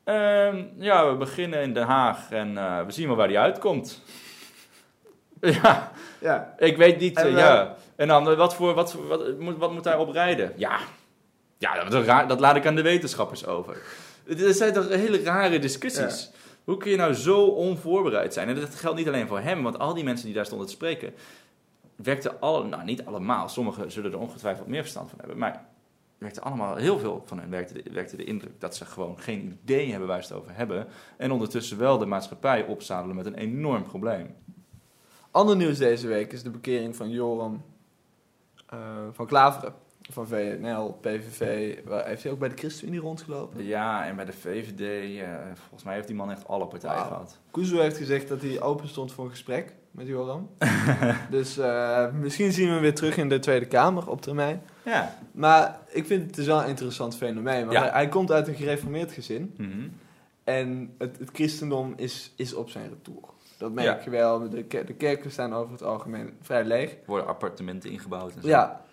Ehm, 0.03 0.63
ja, 0.77 1.11
we 1.11 1.17
beginnen 1.17 1.61
in 1.61 1.73
Den 1.73 1.85
Haag 1.88 2.31
en 2.31 2.57
eh, 2.57 2.85
we 2.85 2.91
zien 2.91 3.07
wel 3.07 3.15
waar 3.15 3.27
die 3.27 3.39
uitkomt. 3.39 4.01
ja, 5.61 5.91
Ja. 6.19 6.53
ik 6.57 6.77
weet 6.77 6.99
niet. 6.99 7.19
Ja. 7.19 7.75
En 8.01 8.07
dan, 8.07 8.30
eh, 8.30 8.38
wat, 8.38 8.56
voor, 8.56 8.74
wat, 8.74 8.94
wat, 8.94 9.39
moet, 9.39 9.57
wat 9.57 9.74
moet 9.74 9.83
daarop 9.83 10.09
rijden? 10.09 10.53
Ja, 10.56 10.80
ja 11.57 11.83
dat, 11.83 12.30
dat 12.30 12.39
laat 12.39 12.56
ik 12.56 12.65
aan 12.65 12.75
de 12.75 12.81
wetenschappers 12.81 13.45
over. 13.45 13.81
Het 14.25 14.57
zijn 14.57 14.74
toch 14.74 14.89
hele 14.89 15.24
rare 15.24 15.59
discussies. 15.59 16.31
Hoe 16.63 16.77
kun 16.77 16.92
je 16.92 16.98
nou 16.98 17.13
zo 17.13 17.45
onvoorbereid 17.45 18.33
zijn? 18.33 18.48
En 18.48 18.56
dat 18.56 18.75
geldt 18.75 18.98
niet 18.98 19.07
alleen 19.07 19.27
voor 19.27 19.39
hem, 19.39 19.63
want 19.63 19.80
al 19.80 19.94
die 19.94 20.03
mensen 20.03 20.25
die 20.25 20.36
daar 20.36 20.45
stonden 20.45 20.68
te 20.68 20.74
spreken, 20.74 21.13
werkten 21.95 22.39
alle, 22.39 22.63
nou 22.63 22.83
niet 22.83 23.05
allemaal, 23.05 23.50
sommigen 23.50 23.91
zullen 23.91 24.12
er 24.12 24.20
ongetwijfeld 24.20 24.67
meer 24.67 24.81
verstand 24.81 25.10
van 25.10 25.20
hebben, 25.20 25.38
maar 25.38 25.65
werkte 26.17 26.41
allemaal, 26.41 26.75
heel 26.75 27.00
veel 27.00 27.24
van 27.25 27.39
hen 27.39 27.50
werkte 27.50 27.74
de, 27.74 27.91
werkte 27.91 28.17
de 28.17 28.24
indruk 28.24 28.60
dat 28.60 28.75
ze 28.75 28.86
gewoon 28.86 29.20
geen 29.20 29.60
idee 29.63 29.89
hebben 29.89 30.08
waar 30.08 30.24
ze 30.24 30.34
het 30.34 30.41
over 30.41 30.55
hebben. 30.55 30.88
En 31.17 31.31
ondertussen 31.31 31.77
wel 31.77 31.98
de 31.98 32.05
maatschappij 32.05 32.65
opzadelen 32.65 33.15
met 33.15 33.25
een 33.25 33.36
enorm 33.36 33.84
probleem. 33.84 34.36
Ander 35.31 35.55
nieuws 35.55 35.77
deze 35.77 36.08
week 36.08 36.34
is 36.34 36.43
de 36.43 36.50
bekering 36.50 36.96
van 36.96 37.10
Joram 37.10 37.53
eh, 37.53 37.70
van 39.11 39.25
Klaveren. 39.25 39.73
Van 40.11 40.27
VNL, 40.27 40.97
PVV. 41.01 41.75
Heeft 41.89 42.23
hij 42.23 42.31
ook 42.31 42.39
bij 42.39 42.49
de 42.49 42.55
ChristenUnie 42.57 42.99
rondgelopen? 42.99 43.63
Ja, 43.65 44.05
en 44.05 44.15
bij 44.15 44.25
de 44.25 44.33
VVD, 44.33 45.19
eh, 45.21 45.27
volgens 45.53 45.83
mij 45.83 45.93
heeft 45.95 46.07
die 46.07 46.15
man 46.15 46.31
echt 46.31 46.47
alle 46.47 46.65
partijen 46.67 47.05
gehad. 47.05 47.39
Kuzu 47.51 47.79
heeft 47.79 47.97
gezegd 47.97 48.27
dat 48.27 48.41
hij 48.41 48.61
open 48.61 48.87
stond 48.87 49.11
voor 49.13 49.23
een 49.23 49.29
gesprek 49.31 49.73
met 49.91 50.07
Joram. 50.07 50.49
dus 51.29 51.57
eh, 51.57 52.11
misschien 52.13 52.51
zien 52.51 52.65
we 52.67 52.71
hem 52.71 52.81
weer 52.81 52.95
terug 52.95 53.17
in 53.17 53.29
de 53.29 53.39
Tweede 53.39 53.65
Kamer 53.65 54.09
op 54.09 54.21
termijn. 54.21 54.61
Ja. 54.85 55.15
Maar 55.31 55.79
ik 55.89 56.05
vind 56.05 56.23
het 56.25 56.35
dus 56.35 56.45
wel 56.45 56.61
een 56.61 56.67
interessant 56.67 57.15
fenomeen. 57.17 57.59
Want 57.61 57.71
Ja. 57.71 57.81
hij, 57.81 57.89
hij 57.91 58.07
komt 58.07 58.31
uit 58.31 58.47
een 58.47 58.55
gereformeerd 58.55 59.11
gezin. 59.11 59.53
Mhm. 59.57 59.87
En 60.43 60.95
het, 60.98 61.17
het 61.19 61.29
christendom 61.33 61.93
is, 61.95 62.33
is 62.36 62.53
op 62.53 62.69
zijn 62.69 62.89
retour. 62.89 63.29
Dat 63.57 63.71
merk 63.71 63.88
Ja. 63.88 64.03
je 64.03 64.10
wel. 64.10 64.50
De, 64.50 64.67
de 64.67 64.93
kerken 64.93 65.31
staan 65.31 65.53
over 65.53 65.71
het 65.71 65.83
algemeen 65.83 66.33
vrij 66.41 66.63
leeg. 66.65 66.98
Worden 67.05 67.27
appartementen 67.27 67.89
ingebouwd 67.89 68.36
en 68.36 68.41
zo. 68.41 68.48
Ja. 68.48 68.86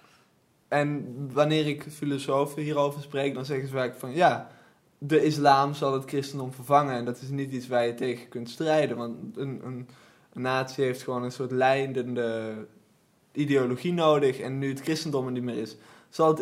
En 0.69 1.07
wanneer 1.33 1.67
ik 1.67 1.83
filosofen 1.91 2.63
hierover 2.63 3.03
spreek, 3.03 3.35
dan 3.35 3.45
zeggen 3.45 3.69
ze 3.69 3.75
vaak 3.75 3.95
van 3.95 4.15
ja, 4.15 4.49
de 4.99 5.25
islam 5.25 5.75
zal 5.75 5.93
het 5.93 6.05
christendom 6.09 6.53
vervangen. 6.53 6.95
En 6.95 7.05
dat 7.05 7.21
is 7.21 7.29
niet 7.29 7.53
iets 7.53 7.69
waar 7.69 7.87
je 7.87 7.95
tegen 7.95 8.29
kunt 8.29 8.51
strijden. 8.51 8.97
Want 8.97 9.37
een, 9.37 9.61
een, 9.65 9.89
een 10.33 10.43
natie 10.43 10.85
heeft 10.85 11.03
gewoon 11.03 11.23
een 11.23 11.33
soort 11.33 11.51
leidende 11.51 12.55
ideologie 13.33 13.93
nodig. 13.93 14.41
En 14.41 14.59
nu 14.59 14.69
het 14.69 14.81
christendom 14.81 15.27
er 15.27 15.33
niet 15.33 15.43
meer 15.43 15.59
is, 15.59 15.77
zal, 16.09 16.35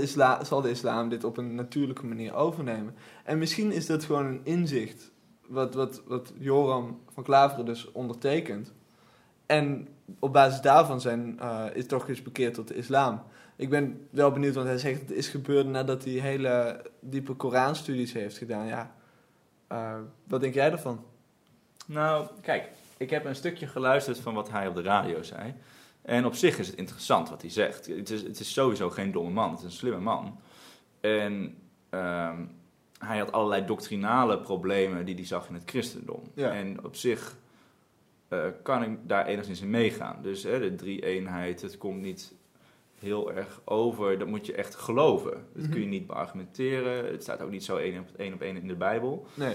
de 0.62 0.70
islam 0.70 1.08
dit 1.08 1.24
op 1.24 1.36
een 1.36 1.54
natuurlijke 1.54 2.06
manier 2.06 2.34
overnemen. 2.34 2.94
En 3.24 3.38
misschien 3.38 3.72
is 3.72 3.86
dat 3.86 4.04
gewoon 4.04 4.26
een 4.26 4.40
inzicht 4.42 5.10
wat, 5.46 5.74
wat, 5.74 6.02
wat 6.06 6.32
Joram 6.38 7.00
van 7.12 7.22
Klaveren 7.22 7.64
dus 7.64 7.92
ondertekent. 7.92 8.72
En 9.46 9.88
op 10.18 10.32
basis 10.32 10.60
daarvan 10.60 11.00
zijn, 11.00 11.40
eh, 11.40 11.64
is 11.72 11.86
toch 11.86 12.08
eens 12.08 12.22
bekeerd 12.22 12.54
tot 12.54 12.68
de 12.68 12.74
islam. 12.74 13.22
Ik 13.56 13.70
ben 13.70 14.08
wel 14.10 14.30
benieuwd, 14.30 14.54
want 14.54 14.66
hij 14.66 14.78
zegt 14.78 15.00
het 15.00 15.10
is 15.10 15.28
gebeurd 15.28 15.66
nadat 15.66 16.04
hij 16.04 16.12
hele 16.12 16.84
diepe 17.00 17.32
Koranstudies 17.34 18.12
heeft 18.12 18.38
gedaan. 18.38 18.66
Ja, 18.66 18.94
eh, 19.66 19.94
wat 20.24 20.40
denk 20.40 20.54
jij 20.54 20.70
ervan? 20.70 21.04
Nou, 21.86 22.26
kijk, 22.40 22.68
ik 22.96 23.10
heb 23.10 23.24
een 23.24 23.36
stukje 23.36 23.66
geluisterd 23.66 24.18
van 24.18 24.34
wat 24.34 24.50
hij 24.50 24.68
op 24.68 24.74
de 24.74 24.82
radio 24.82 25.22
zei. 25.22 25.54
En 26.06 26.26
op 26.26 26.34
zich 26.34 26.58
is 26.58 26.66
het 26.66 26.76
interessant 26.76 27.28
wat 27.28 27.40
hij 27.40 27.50
zegt. 27.50 27.86
Het 27.86 28.10
is, 28.10 28.22
het 28.22 28.40
is 28.40 28.52
sowieso 28.52 28.90
geen 28.90 29.12
domme 29.12 29.30
man, 29.30 29.50
het 29.50 29.58
is 29.58 29.64
een 29.64 29.70
slimme 29.70 30.00
man. 30.00 30.40
En 31.00 31.56
ehm, 31.90 32.44
hij 32.98 33.18
had 33.18 33.32
allerlei 33.32 33.64
doctrinale 33.66 34.40
problemen 34.40 35.04
die 35.04 35.14
hij 35.14 35.24
zag 35.26 35.48
in 35.48 35.54
het 35.54 35.62
christendom. 35.70 36.22
Ja. 36.34 36.50
En 36.52 36.84
op 36.84 36.96
zich 36.96 37.36
eh, 38.28 38.44
kan 38.62 38.82
ik 38.82 38.90
daar 39.02 39.26
enigszins 39.26 39.60
in 39.60 39.70
meegaan. 39.70 40.18
Dus 40.22 40.42
hè, 40.42 40.58
de 40.60 40.74
drie-eenheid, 40.74 41.62
het 41.62 41.78
komt 41.78 42.00
niet 42.00 42.32
heel 42.98 43.32
erg 43.32 43.60
over. 43.64 44.18
Dat 44.18 44.28
moet 44.28 44.46
je 44.46 44.54
echt 44.54 44.74
geloven. 44.74 45.30
Dat 45.30 45.62
Mhm. 45.62 45.70
kun 45.70 45.80
je 45.80 45.86
niet 45.86 46.06
beargumenteren. 46.06 47.12
Het 47.12 47.22
staat 47.22 47.42
ook 47.42 47.50
niet 47.50 47.64
zo 47.64 47.76
één 47.76 48.00
op 48.00 48.08
één, 48.16 48.32
op 48.34 48.40
één 48.40 48.56
in 48.56 48.68
de 48.68 48.74
Bijbel. 48.74 49.26
Nee. 49.34 49.54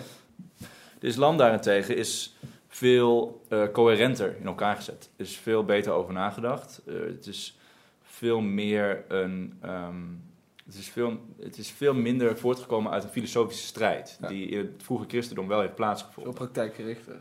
De 1.00 1.08
islam 1.08 1.38
daarentegen 1.38 1.96
is 1.98 2.36
veel 2.74 3.42
eh, 3.50 3.64
coherenter 3.74 4.36
in 4.40 4.46
elkaar 4.46 4.76
gezet. 4.76 5.10
Er 5.16 5.26
is 5.26 5.38
veel 5.38 5.66
beter 5.66 5.92
over 5.92 6.14
nagedacht. 6.14 6.82
Eh, 6.88 6.94
het 7.00 7.28
is 7.28 7.58
veel 8.02 8.42
meer 8.42 9.04
een. 9.08 9.58
ehm, 9.62 9.96
het, 10.66 10.76
is 10.76 10.90
veel, 10.90 11.18
het 11.40 11.58
is 11.58 11.72
veel 11.72 11.94
minder 11.94 12.38
voortgekomen 12.38 12.92
uit 12.92 13.04
een 13.04 13.10
filosofische 13.10 13.66
strijd. 13.66 14.18
Ja. 14.22 14.28
Die 14.28 14.46
in 14.48 14.58
het 14.58 14.84
vroege 14.84 15.06
christendom 15.08 15.48
wel 15.48 15.58
heeft 15.60 15.68
Veel 15.76 15.78
plaatsgevonden. 15.86 16.34
praktijkgerichter. 16.34 17.16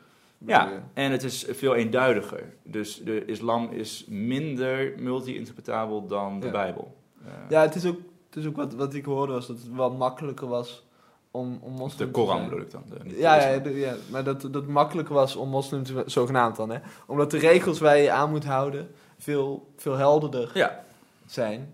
Ja, 0.46 0.82
en 0.94 1.10
het 1.10 1.22
is 1.22 1.44
veel 1.48 1.74
eenduidiger. 1.74 2.54
Dus 2.62 3.02
de 3.04 3.24
islam 3.24 3.70
is 3.70 4.04
minder 4.08 4.92
multi-interpretabel 4.98 6.06
dan 6.06 6.40
de 6.40 6.46
Ja. 6.46 6.52
Bijbel. 6.52 6.96
Eh, 7.24 7.32
Ja, 7.48 7.60
het 7.62 7.74
is 7.74 7.86
ook, 7.86 7.98
het 8.26 8.36
is 8.36 8.46
ook 8.46 8.56
wat, 8.56 8.74
wat 8.74 8.94
ik 8.94 9.04
hoorde 9.04 9.32
was 9.32 9.46
dat 9.46 9.56
het 9.58 9.72
wel 9.72 9.90
makkelijker 9.92 10.46
was 10.48 10.86
om, 11.30 11.58
om 11.62 11.72
moslim 11.72 12.06
de 12.06 12.12
Koran 12.12 12.44
bedoel 12.44 12.60
ik 12.60 12.70
dan. 12.70 12.82
de- 12.88 13.18
Ja, 13.18 13.34
ja, 13.34 13.46
islam. 13.48 13.62
de- 13.62 13.78
ja, 13.78 13.94
maar 14.10 14.24
dat, 14.24 14.40
dat 14.40 14.54
het 14.54 14.66
makkelijker 14.68 15.14
was 15.14 15.36
om 15.36 15.48
moslim 15.48 15.82
te 15.82 15.92
zijn, 15.92 16.10
zogenaamd 16.10 16.56
dan, 16.56 16.70
hè. 16.70 16.78
Omdat 17.06 17.30
de 17.30 17.38
regels 17.38 17.78
waar 17.80 17.96
je 17.96 18.10
aan 18.10 18.30
moet 18.30 18.44
houden 18.44 18.90
veel, 19.18 19.72
veel 19.76 19.96
helderder 19.96 20.50
ja. 20.54 20.84
zijn. 21.26 21.72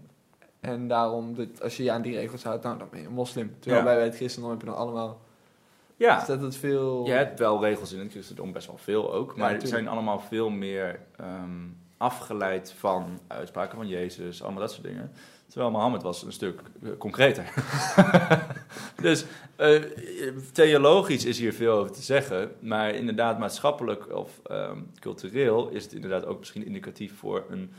En 0.60 0.88
daarom, 0.88 1.34
dat 1.34 1.62
als 1.62 1.76
je 1.76 1.82
je 1.82 1.90
aan 1.92 2.02
die 2.02 2.14
regels 2.16 2.42
houdt, 2.44 2.62
nou, 2.62 2.78
dan 2.78 2.88
ben 2.90 3.00
je 3.00 3.06
een 3.06 3.12
moslim. 3.12 3.54
Terwijl 3.58 3.82
Ja. 3.82 3.86
wij 3.88 3.96
bij 3.96 4.04
het 4.04 4.16
christendom 4.16 4.50
heb 4.50 4.60
je 4.60 4.66
dan 4.66 4.76
allemaal... 4.76 5.20
ja. 5.96 6.18
Dus 6.18 6.26
dat 6.26 6.40
het 6.40 6.56
veel... 6.56 7.06
Je 7.06 7.12
hebt 7.12 7.38
wel 7.38 7.60
regels 7.64 7.92
in 7.92 7.98
het 7.98 8.10
christendom, 8.10 8.52
best 8.52 8.66
wel 8.66 8.78
veel 8.78 9.12
ook. 9.12 9.36
Maar 9.36 9.52
het 9.52 9.68
zijn 9.68 9.88
allemaal 9.88 10.18
veel 10.20 10.50
meer 10.50 11.00
ehm, 11.16 11.50
afgeleid 11.96 12.74
van 12.78 13.18
uitspraken 13.26 13.76
van 13.76 13.88
Jezus, 13.88 14.42
allemaal 14.42 14.60
dat 14.60 14.70
soort 14.72 14.86
dingen. 14.86 15.12
Terwijl 15.48 15.70
Mohammed 15.70 16.02
was 16.02 16.22
een 16.22 16.32
stuk 16.32 16.60
eh, 16.82 16.90
concreter. 16.98 17.52
dus 19.02 19.24
eh, 19.56 19.82
theologisch 20.52 21.24
is 21.24 21.38
hier 21.38 21.52
veel 21.52 21.72
over 21.72 21.92
te 21.92 22.02
zeggen. 22.02 22.50
Maar 22.60 22.94
inderdaad, 22.94 23.38
maatschappelijk 23.38 24.12
of 24.16 24.40
ehm, 24.44 24.78
cultureel 25.00 25.68
is 25.68 25.84
het 25.84 25.92
inderdaad 25.92 26.26
ook 26.26 26.38
misschien 26.38 26.66
indicatief 26.66 27.16
voor 27.18 27.44
een, 27.50 27.72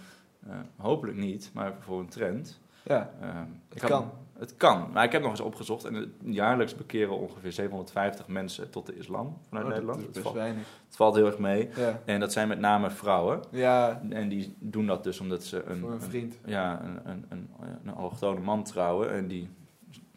eh, 0.48 0.56
hopelijk 0.78 1.18
niet, 1.18 1.50
maar 1.54 1.74
voor 1.80 2.00
een 2.00 2.10
trend. 2.10 2.60
Ja, 2.84 3.14
Ehm, 3.22 3.36
Het 3.38 3.76
ik 3.76 3.82
had- 3.82 3.90
kan. 3.92 4.12
Het 4.40 4.58
kan, 4.58 4.90
maar 4.94 5.04
ik 5.04 5.12
heb 5.12 5.22
nog 5.22 5.32
eens 5.32 5.40
opgezocht 5.40 5.86
en 5.86 6.14
jaarlijks 6.24 6.76
bekeren 6.76 7.18
ongeveer 7.18 7.52
750 7.52 8.28
mensen 8.28 8.70
tot 8.70 8.86
de 8.86 8.96
islam 8.96 9.38
vanuit 9.48 9.66
Oh, 9.66 9.72
dat 9.72 9.80
Nederland. 9.82 10.00
is 10.10 10.16
Het 10.16 10.24
valt, 10.24 10.36
weinig. 10.36 10.64
het 10.86 10.96
valt 10.96 11.16
heel 11.16 11.26
erg 11.26 11.38
mee. 11.38 11.70
Ja, 11.76 12.02
En 12.06 12.20
dat 12.20 12.32
zijn 12.34 12.48
met 12.48 12.60
name 12.60 12.90
vrouwen. 12.90 13.40
ja 13.52 14.02
En 14.10 14.30
die 14.30 14.56
doen 14.60 14.86
dat 14.86 15.04
dus 15.04 15.20
omdat 15.20 15.44
ze 15.44 15.64
een, 15.64 15.80
voor 15.80 15.92
een 15.92 16.02
vriend. 16.02 16.40
een- 16.44 16.52
ja, 16.52 16.82
een, 16.84 17.00
een, 17.12 17.26
een, 17.30 17.50
een 17.84 17.94
allochtone 17.94 18.40
man 18.40 18.64
trouwen. 18.64 19.12
En 19.12 19.28
die 19.28 19.50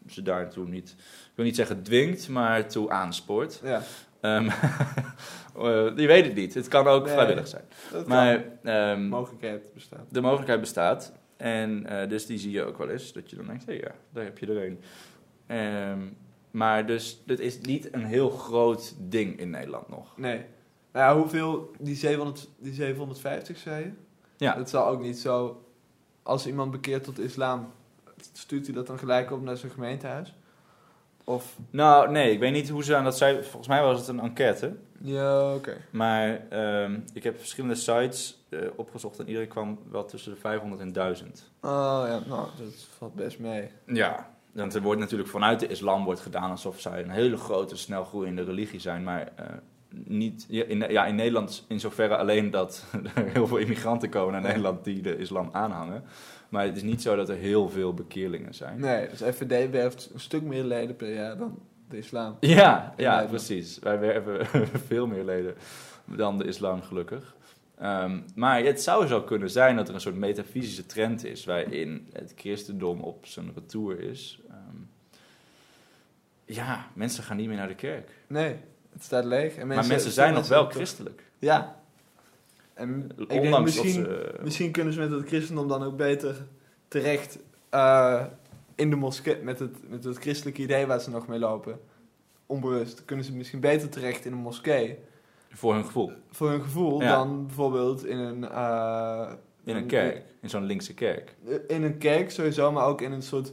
ze 0.07 0.21
daartoe 0.21 0.67
niet, 0.67 0.89
ik 0.99 1.31
wil 1.35 1.45
niet 1.45 1.55
zeggen 1.55 1.83
dwingt, 1.83 2.29
maar 2.29 2.67
toe 2.67 2.89
aanspoort. 2.89 3.59
Ja, 3.63 3.81
Ehm 4.21 4.49
eh, 5.57 5.95
die 5.95 6.07
weet 6.07 6.25
het 6.25 6.35
niet. 6.35 6.53
Het 6.53 6.67
kan 6.67 6.87
ook 6.87 7.03
Nee. 7.05 7.13
vrijwillig 7.13 7.47
zijn. 7.47 7.63
dat 7.91 8.07
Maar 8.07 8.41
kan. 8.41 8.71
ehm, 8.73 9.07
mogelijkheid 9.07 9.73
bestaat. 9.73 10.05
de 10.09 10.21
mogelijkheid 10.21 10.59
bestaat. 10.59 11.13
En 11.41 11.85
eh, 11.85 12.09
dus 12.09 12.25
die 12.25 12.37
zie 12.37 12.51
je 12.51 12.63
ook 12.63 12.77
wel 12.77 12.89
eens. 12.89 13.13
Dat 13.13 13.29
je 13.29 13.35
dan 13.35 13.45
denkt, 13.45 13.65
hé 13.65 13.73
ja, 13.73 13.95
daar 14.09 14.23
heb 14.23 14.37
je 14.37 14.45
er 14.47 14.65
een. 14.65 14.79
Ehm, 15.47 16.07
maar 16.51 16.85
dus, 16.85 17.21
dit 17.25 17.39
is 17.39 17.59
niet 17.59 17.93
een 17.93 18.05
heel 18.05 18.29
groot 18.29 18.95
ding 18.99 19.39
in 19.39 19.49
Nederland 19.49 19.89
nog. 19.89 20.17
Nee. 20.17 20.45
Nou 20.91 21.05
ja, 21.13 21.21
hoeveel, 21.21 21.71
die, 21.79 21.95
700, 21.95 22.49
die 22.57 22.73
750 22.73 23.57
zei 23.57 23.83
je? 23.83 23.91
Ja. 24.37 24.57
Het 24.57 24.69
zal 24.69 24.87
ook 24.87 25.01
niet 25.01 25.17
zo, 25.17 25.65
als 26.23 26.47
iemand 26.47 26.71
bekeert 26.71 27.03
tot 27.03 27.19
islam, 27.19 27.71
stuurt 28.33 28.65
hij 28.65 28.75
dat 28.75 28.87
dan 28.87 28.99
gelijk 28.99 29.31
op 29.31 29.41
naar 29.41 29.57
zijn 29.57 29.71
gemeentehuis? 29.71 30.35
Of, 31.23 31.57
Nou, 31.69 32.11
nee, 32.11 32.31
ik 32.31 32.39
weet 32.39 32.51
niet 32.51 32.69
hoe 32.69 32.83
ze 32.83 32.95
aan 32.95 33.03
dat 33.03 33.17
zei. 33.17 33.43
Volgens 33.43 33.67
mij 33.67 33.81
was 33.81 33.99
het 33.99 34.07
een 34.07 34.19
enquête. 34.19 34.75
ja, 35.01 35.53
oké. 35.53 35.77
Maar 35.91 36.47
ehm, 36.49 36.99
ik 37.13 37.23
heb 37.23 37.37
verschillende 37.39 37.75
sites 37.75 38.45
eh, 38.49 38.59
opgezocht 38.75 39.19
en 39.19 39.27
iedereen 39.27 39.47
kwam 39.47 39.79
wel 39.91 40.05
tussen 40.05 40.33
de 40.33 40.39
500 40.39 40.81
en 40.81 40.93
1000. 40.93 41.51
Oh 41.61 42.03
ja, 42.07 42.19
nou, 42.27 42.47
dat 42.57 42.87
valt 42.97 43.15
best 43.15 43.39
mee. 43.39 43.71
Ja, 43.85 44.29
want 44.51 44.75
er 44.75 44.81
wordt 44.81 44.99
natuurlijk 44.99 45.29
vanuit 45.29 45.59
de 45.59 45.67
islam 45.67 46.03
wordt 46.03 46.19
gedaan 46.19 46.51
alsof 46.51 46.79
zij 46.79 47.03
een 47.03 47.09
hele 47.09 47.37
grote, 47.37 47.75
snel 47.77 48.03
groeiende 48.03 48.43
religie 48.43 48.79
zijn. 48.79 49.03
Maar 49.03 49.31
eh, 49.35 49.45
niet, 49.93 50.45
in, 50.49 50.79
ja, 50.89 51.05
in 51.05 51.15
Nederland 51.15 51.65
in 51.67 51.79
zoverre 51.79 52.17
alleen 52.17 52.51
dat 52.51 52.85
er 53.15 53.25
heel 53.25 53.47
veel 53.47 53.57
immigranten 53.57 54.09
komen 54.09 54.31
naar. 54.31 54.41
Nederland 54.41 54.83
die 54.83 55.01
de 55.01 55.17
islam 55.17 55.49
aanhangen. 55.51 56.03
Maar 56.49 56.65
het 56.65 56.75
is 56.75 56.83
niet 56.83 57.01
zo 57.01 57.15
dat 57.15 57.29
er 57.29 57.35
heel 57.35 57.69
veel 57.69 57.93
bekeerlingen 57.93 58.53
zijn. 58.53 58.79
Nee, 58.79 59.07
dus 59.07 59.21
FVD 59.35 59.69
werft 59.71 60.09
een 60.13 60.19
stuk 60.19 60.41
meer 60.41 60.63
leden 60.63 60.95
per 60.95 61.13
jaar 61.13 61.37
dan 61.37 61.59
de 61.89 61.97
islam. 61.97 62.37
Ja, 62.39 62.57
ja 62.57 62.93
Nederland. 62.97 63.29
precies. 63.29 63.79
Wij 63.79 63.99
werven 63.99 64.47
veel 64.87 65.07
meer 65.07 65.23
leden 65.23 65.55
dan 66.05 66.37
de 66.37 66.45
islam, 66.45 66.81
gelukkig. 66.81 67.35
Ehm, 67.77 68.19
maar 68.35 68.63
het 68.63 68.81
zou 68.81 69.07
zo 69.07 69.21
kunnen 69.21 69.49
zijn 69.49 69.75
dat 69.75 69.87
er 69.87 69.93
een 69.93 70.01
soort 70.01 70.15
metafysische 70.15 70.85
trend 70.85 71.25
is 71.25 71.45
waarin 71.45 72.07
het 72.13 72.33
christendom 72.35 72.99
op 72.99 73.25
zijn 73.25 73.51
retour 73.55 73.99
is. 73.99 74.39
Ehm, 74.49 74.77
ja, 76.45 76.87
mensen 76.93 77.23
gaan 77.23 77.37
niet 77.37 77.47
meer 77.47 77.57
naar 77.57 77.67
de 77.67 77.75
kerk. 77.75 78.09
Nee, 78.27 78.55
het 79.01 79.09
staat 79.09 79.25
leeg. 79.25 79.55
En 79.55 79.67
maar 79.67 79.87
mensen 79.87 80.11
zijn 80.11 80.33
nog 80.33 80.47
wel 80.47 80.69
christelijk. 80.69 81.23
Ja. 81.39 81.79
En 82.73 83.09
ik 83.17 83.29
denk 83.29 83.43
Ondanks 83.43 83.75
dat 83.75 83.83
misschien, 83.83 84.03
ze... 84.03 84.33
misschien 84.43 84.71
kunnen 84.71 84.93
ze 84.93 84.99
met 84.99 85.11
het 85.11 85.27
christendom 85.27 85.67
dan 85.67 85.83
ook 85.83 85.97
beter 85.97 86.45
terecht 86.87 87.39
eh, 87.69 88.25
in 88.75 88.89
de 88.89 88.95
moskee, 88.95 89.35
met 89.43 89.59
het, 89.59 89.89
met 89.89 90.03
het 90.03 90.17
christelijke 90.17 90.61
idee 90.61 90.85
waar 90.85 90.99
ze 90.99 91.09
nog 91.09 91.27
mee 91.27 91.39
lopen. 91.39 91.79
Onbewust. 92.45 93.05
Kunnen 93.05 93.25
ze 93.25 93.33
misschien 93.33 93.59
beter 93.59 93.89
terecht 93.89 94.25
in 94.25 94.31
een 94.31 94.37
moskee. 94.37 94.97
Voor 95.51 95.73
hun 95.73 95.85
gevoel. 95.85 96.11
Voor 96.31 96.49
hun 96.49 96.61
gevoel 96.61 97.01
Ja. 97.01 97.15
dan 97.15 97.45
bijvoorbeeld 97.45 98.05
in 98.05 98.17
een... 98.17 98.49
eh, 98.49 99.31
In 99.63 99.75
een 99.75 99.85
kerk. 99.85 100.21
In 100.41 100.49
zo'n 100.49 100.63
linkse 100.65 100.93
kerk. 100.93 101.35
In 101.67 101.83
een 101.83 101.97
kerk 101.97 102.31
sowieso, 102.31 102.71
maar 102.71 102.85
ook 102.85 103.01
in 103.01 103.11
een 103.11 103.21
soort... 103.23 103.51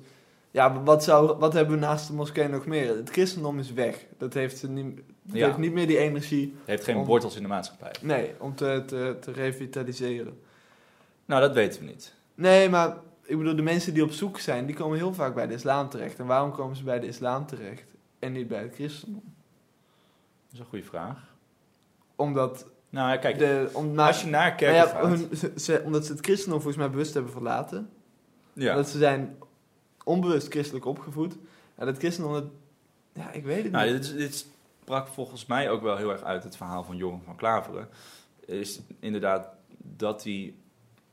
Ja, 0.50 0.82
wat, 0.82 1.04
zou, 1.04 1.38
wat 1.38 1.52
hebben 1.52 1.74
we 1.74 1.80
naast 1.80 2.06
de 2.06 2.12
moskee 2.12 2.48
nog 2.48 2.66
meer? 2.66 2.96
Het 2.96 3.10
christendom 3.10 3.58
is 3.58 3.72
weg. 3.72 4.06
Dat 4.18 4.34
heeft, 4.34 4.58
ze 4.58 4.68
niet, 4.68 5.00
Ja. 5.32 5.46
heeft 5.46 5.58
niet 5.58 5.72
meer 5.72 5.86
die 5.86 5.98
energie 5.98 6.54
Het 6.58 6.66
heeft 6.66 6.84
geen 6.84 6.96
Om- 6.96 7.04
wortels 7.04 7.36
in 7.36 7.42
de 7.42 7.48
maatschappij. 7.48 7.92
nee, 8.02 8.34
om 8.38 8.54
te, 8.54 8.82
te, 8.86 9.16
te 9.20 9.32
revitaliseren. 9.32 10.40
Nou, 11.24 11.40
dat 11.40 11.52
weten 11.54 11.80
we 11.80 11.86
niet. 11.86 12.14
Nee, 12.34 12.68
maar 12.68 12.96
ik 13.22 13.36
bedoel, 13.38 13.56
de 13.56 13.62
mensen 13.62 13.94
die 13.94 14.02
op 14.02 14.10
zoek 14.10 14.38
zijn, 14.38 14.66
die 14.66 14.74
komen 14.76 14.96
heel 14.98 15.14
vaak 15.14 15.34
bij 15.34 15.46
de 15.46 15.54
islam 15.54 15.88
terecht. 15.88 16.18
En 16.18 16.26
waarom 16.26 16.52
komen 16.52 16.76
ze 16.76 16.82
bij 16.84 17.00
de 17.00 17.06
islam 17.06 17.46
terecht 17.46 17.84
en 18.18 18.32
niet 18.32 18.48
bij 18.48 18.62
het 18.62 18.74
christendom? 18.74 19.22
Dat 20.44 20.52
is 20.52 20.58
een 20.58 20.64
goede 20.64 20.84
vraag. 20.84 21.34
Omdat, 22.16 22.66
Nou, 22.90 23.10
ja, 23.10 23.16
kijk, 23.16 23.38
de, 23.38 23.68
om, 23.72 23.98
als 23.98 24.20
je 24.22 24.26
naar 24.28 24.46
nou 24.46 24.56
kerken 24.56 24.76
ja, 24.76 24.86
gaat... 24.86 25.06
hun- 25.06 25.36
ze, 25.36 25.52
ze- 25.56 25.82
omdat 25.84 26.06
ze 26.06 26.12
het 26.12 26.24
christendom 26.24 26.60
volgens 26.60 26.82
mij 26.82 26.90
bewust 26.90 27.14
hebben 27.14 27.32
verlaten. 27.32 27.90
ja. 28.52 28.74
Dat 28.74 28.88
ze 28.88 28.98
zijn 28.98 29.36
onbewust 30.04 30.48
christelijk 30.48 30.84
opgevoed. 30.84 31.36
En 31.74 31.86
dat 31.86 31.98
christendom, 31.98 32.32
dat, 32.32 32.44
ja, 33.12 33.30
ik 33.32 33.44
weet 33.44 33.62
het 33.62 33.72
Nou, 33.72 33.92
niet. 33.92 34.02
dit, 34.02 34.04
is- 34.10 34.16
dit 34.16 34.46
sprak 34.88 35.08
volgens 35.08 35.46
mij 35.46 35.70
ook 35.70 35.82
wel 35.82 35.96
heel 35.96 36.10
erg 36.10 36.22
uit 36.22 36.44
het 36.44 36.56
verhaal 36.56 36.84
van 36.84 36.96
Joran 36.96 37.22
van 37.24 37.36
Klaveren. 37.36 37.88
Is 38.46 38.80
inderdaad 39.00 39.48
dat 39.78 40.24
hij. 40.24 40.54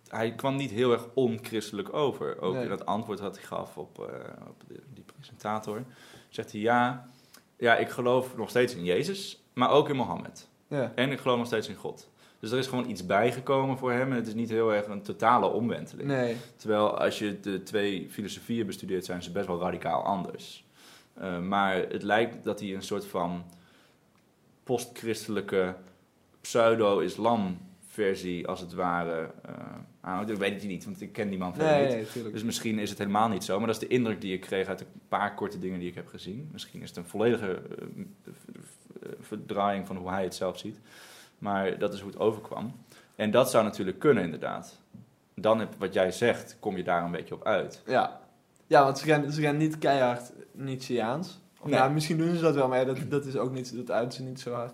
Hij 0.08 0.32
kwam 0.36 0.56
niet 0.56 0.72
heel 0.72 0.92
erg 0.92 1.08
onchristelijk 1.14 1.94
over. 1.94 2.42
Ook 2.42 2.54
Nee. 2.54 2.64
in 2.66 2.72
het 2.72 2.86
antwoord 2.86 3.18
dat 3.20 3.36
hij 3.36 3.46
gaf 3.46 3.78
op, 3.78 4.00
eh, 4.00 4.06
op 4.48 4.64
de- 4.68 4.82
die 4.94 5.04
presentator. 5.16 5.84
Zegt 6.30 6.52
hij 6.52 6.62
ja, 6.62 7.06
ja, 7.58 7.76
ik 7.76 7.90
geloof 7.90 8.38
nog 8.38 8.50
steeds 8.50 8.76
in 8.76 8.84
Jezus, 8.84 9.44
maar 9.54 9.70
ook 9.70 9.90
in 9.90 9.96
Mohammed. 9.96 10.48
Ja, 10.68 10.92
En 10.96 11.12
ik 11.12 11.20
geloof 11.20 11.38
nog 11.38 11.48
steeds 11.48 11.68
in 11.68 11.76
God. 11.76 12.10
Dus 12.40 12.52
er 12.52 12.58
is 12.58 12.68
gewoon 12.68 12.90
iets 12.90 13.06
bijgekomen 13.06 13.78
voor 13.78 13.92
hem 13.92 14.10
en 14.12 14.16
het 14.16 14.28
is 14.28 14.34
niet 14.34 14.50
heel 14.50 14.74
erg 14.74 14.88
een 14.88 15.02
totale 15.02 15.46
omwenteling. 15.48 16.08
nee. 16.10 16.38
Terwijl 16.56 16.98
als 17.00 17.20
je 17.20 17.40
de 17.40 17.64
twee 17.64 18.08
filosofieën 18.10 18.66
bestudeert, 18.66 19.06
zijn 19.06 19.24
ze 19.24 19.32
best 19.32 19.48
wel 19.48 19.60
radicaal 19.60 20.04
anders. 20.04 20.64
Uh, 21.22 21.40
maar 21.40 21.76
het 21.76 22.04
lijkt 22.04 22.44
dat 22.44 22.60
hij 22.60 22.74
een 22.76 22.82
soort 22.82 23.06
van 23.06 23.44
postchristelijke 24.66 25.76
pseudo-islam-versie, 26.42 28.48
als 28.48 28.60
het 28.60 28.74
ware, 28.74 29.32
uh. 29.50 29.54
Dat 30.28 30.38
weet 30.38 30.64
ik 30.64 30.70
niet, 30.70 30.86
want 30.86 31.02
ik 31.02 31.12
ken 31.14 31.30
die 31.30 31.38
man 31.38 31.54
verder 31.54 31.72
Nee, 31.72 31.98
niet. 31.98 32.16
nee. 32.16 32.32
Dus 32.32 32.44
misschien 32.44 32.80
is 32.80 32.90
het 32.90 32.98
helemaal 32.98 33.30
niet 33.30 33.44
zo, 33.44 33.58
maar 33.58 33.68
dat 33.68 33.82
is 33.82 33.88
de 33.88 33.94
indruk 33.96 34.22
die 34.22 34.34
ik 34.34 34.42
kreeg 34.42 34.68
uit 34.68 34.82
een 34.82 34.88
paar 35.08 35.34
korte 35.34 35.60
dingen 35.60 35.80
die 35.80 35.90
ik 35.90 35.96
heb 35.96 36.08
gezien. 36.08 36.50
Misschien 36.52 36.82
is 36.82 36.90
het 36.90 36.98
een 36.98 37.06
volledige 37.06 37.62
uh, 37.96 38.04
verdraaiing 39.20 39.88
van 39.88 39.96
hoe 39.96 40.10
hij 40.10 40.24
het 40.24 40.36
zelf 40.36 40.58
ziet. 40.58 40.80
Maar 41.38 41.78
dat 41.78 41.94
is 41.94 42.00
hoe 42.00 42.10
het 42.12 42.20
overkwam. 42.20 42.76
En 43.16 43.32
dat 43.32 43.50
zou 43.50 43.64
natuurlijk 43.64 44.00
kunnen, 44.00 44.24
inderdaad. 44.24 44.80
Dan, 45.36 45.60
heb, 45.60 45.74
wat 45.78 45.94
jij 45.94 46.12
zegt, 46.12 46.58
kom 46.60 46.78
je 46.78 46.84
daar 46.84 47.04
een 47.04 47.12
beetje 47.12 47.36
op 47.36 47.46
uit. 47.46 47.82
Ja, 47.86 48.20
ja 48.68 48.84
want 48.84 48.98
ze 48.98 49.06
gaan, 49.06 49.32
ze 49.32 49.42
gaan 49.42 49.58
niet 49.58 49.78
keihard 49.78 50.32
Nietzscheaans. 50.52 51.40
Nee. 51.66 51.80
nou, 51.80 51.92
misschien 51.92 52.18
doen 52.18 52.36
ze 52.36 52.42
dat 52.42 52.56
wel, 52.56 52.68
maar 52.68 52.86
dat, 52.86 52.98
dat 53.10 53.26
is 53.26 53.36
ook 53.36 53.52
niet, 53.52 53.76
dat 53.76 53.92
uit 53.92 54.14
ze 54.14 54.24
niet 54.24 54.40
zo 54.40 54.54
hard. 54.54 54.74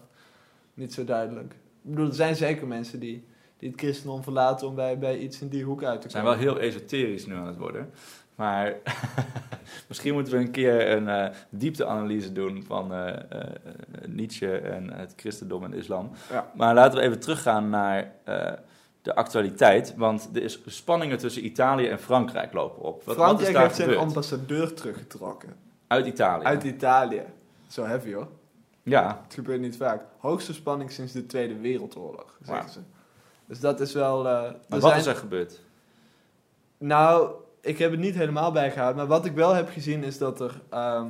Niet 0.74 0.94
zo 0.94 1.04
duidelijk. 1.04 1.54
Ik 1.54 1.90
bedoel, 1.90 2.08
er 2.08 2.14
zijn 2.14 2.36
zeker 2.36 2.68
mensen 2.68 3.00
die, 3.00 3.26
die 3.58 3.70
het 3.70 3.80
christendom 3.80 4.24
verlaten 4.24 4.68
om 4.68 4.76
bij, 4.76 4.98
bij 4.98 5.18
iets 5.18 5.42
in 5.42 5.48
die 5.48 5.64
hoek 5.64 5.84
uit 5.84 6.02
te 6.02 6.08
We 6.08 6.12
zijn 6.14 6.24
komen. 6.24 6.40
wel 6.40 6.54
heel 6.54 6.62
esoterisch 6.62 7.26
nu 7.26 7.36
aan 7.36 7.48
het 7.48 7.58
worden. 7.58 7.90
Maar 8.36 8.76
misschien 9.88 10.14
moeten 10.14 10.34
we 10.34 10.40
een 10.40 10.52
keer 10.52 10.92
een 10.92 11.08
eh, 11.08 11.36
diepteanalyse 11.50 12.32
doen 12.32 12.64
van 12.68 12.94
eh, 12.94 13.08
eh, 13.08 13.48
Nietzsche 14.08 14.58
en 14.58 14.94
het 14.94 15.14
christendom 15.16 15.64
en 15.64 15.72
de 15.72 15.78
islam. 15.78 16.12
Ja. 16.30 16.52
Maar 16.56 16.74
laten 16.74 17.00
we 17.00 17.06
even 17.06 17.20
teruggaan 17.20 17.70
naar 17.70 18.12
de 19.02 19.16
actualiteit. 19.16 19.94
Want 19.96 20.30
er 20.34 20.44
is 20.44 20.60
spanningen 20.66 21.18
tussen 21.18 21.46
Italië 21.46 21.88
en 21.88 22.00
Frankrijk 22.00 22.54
lopen 22.54 22.84
op. 22.84 23.04
Wat, 23.04 23.16
wat 23.16 23.16
is 23.16 23.24
Frankrijk 23.24 23.54
daar 23.54 23.64
heeft 23.64 23.76
zijn 23.76 23.98
ambassadeur 23.98 24.74
teruggetrokken. 24.74 25.56
Uit 25.92 26.06
Italië. 26.06 26.44
Uit 26.44 26.64
Italië. 26.64 27.24
Zo 27.68 27.84
heavy 27.84 28.14
hoor. 28.14 28.28
Ja, 28.84 29.22
Het 29.24 29.34
gebeurt 29.34 29.62
niet 29.62 29.78
vaak. 29.78 30.04
Hoogste 30.18 30.54
spanning 30.54 30.92
sinds 30.92 31.12
de 31.14 31.26
Tweede 31.26 31.60
Wereldoorlog, 31.60 32.38
zeggen 32.44 32.70
ze. 32.72 32.80
Dus 33.46 33.60
dat 33.60 33.80
is 33.80 33.94
wel... 33.94 34.18
eh, 34.28 34.42
maar 34.42 34.56
wat 34.68 34.82
zijn- 34.82 34.98
is 35.00 35.06
er 35.06 35.16
gebeurd? 35.16 35.60
Nou, 36.78 37.32
ik 37.62 37.78
heb 37.78 37.92
het 37.92 38.00
niet 38.00 38.16
helemaal 38.16 38.52
bijgehouden. 38.52 38.98
Maar 38.98 39.08
wat 39.18 39.26
ik 39.26 39.34
wel 39.34 39.54
heb 39.54 39.70
gezien 39.70 40.04
is 40.04 40.18
dat 40.18 40.40
er... 40.40 40.62
ehm, 40.70 41.08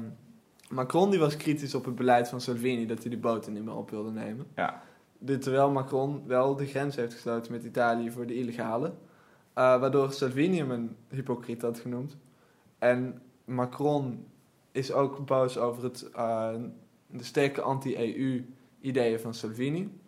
Macron 0.69 1.09
die 1.09 1.19
was 1.19 1.37
kritisch 1.37 1.75
op 1.75 1.85
het 1.85 1.95
beleid 1.95 2.29
van 2.29 2.41
Salvini... 2.41 2.85
dat 2.85 2.99
hij 2.99 3.09
die 3.09 3.19
boten 3.19 3.53
niet 3.53 3.63
meer 3.65 3.75
op 3.75 3.89
wilde 3.89 4.11
nemen. 4.11 4.47
Ja. 4.55 4.81
Dit 5.19 5.41
terwijl 5.41 5.69
Macron 5.71 6.23
wel 6.27 6.55
de 6.55 6.65
grens 6.65 6.95
heeft 6.95 7.13
gesloten 7.13 7.51
met 7.51 7.63
Italië 7.63 8.11
voor 8.11 8.25
de 8.25 8.35
illegale. 8.35 8.87
Eh, 9.53 9.79
waardoor 9.79 10.11
Salvini 10.13 10.57
hem 10.57 10.71
een 10.71 10.95
hypocriet 11.09 11.61
had 11.61 11.79
genoemd. 11.79 12.17
En 12.79 13.21
Macron 13.45 14.25
is 14.71 14.91
ook 14.91 15.25
boos 15.25 15.57
over 15.57 15.83
het, 15.83 16.09
eh, 16.15 16.49
de 17.07 17.23
sterke 17.23 17.61
anti-EU-ideeën 17.61 19.19
van 19.19 19.33
Salvini. 19.33 19.99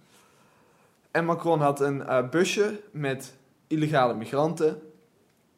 En 1.11 1.25
Macron 1.25 1.59
had 1.59 1.79
een 1.81 2.03
eh, 2.05 2.29
busje 2.29 2.81
met 2.91 3.33
illegale 3.67 4.13
migranten 4.13 4.81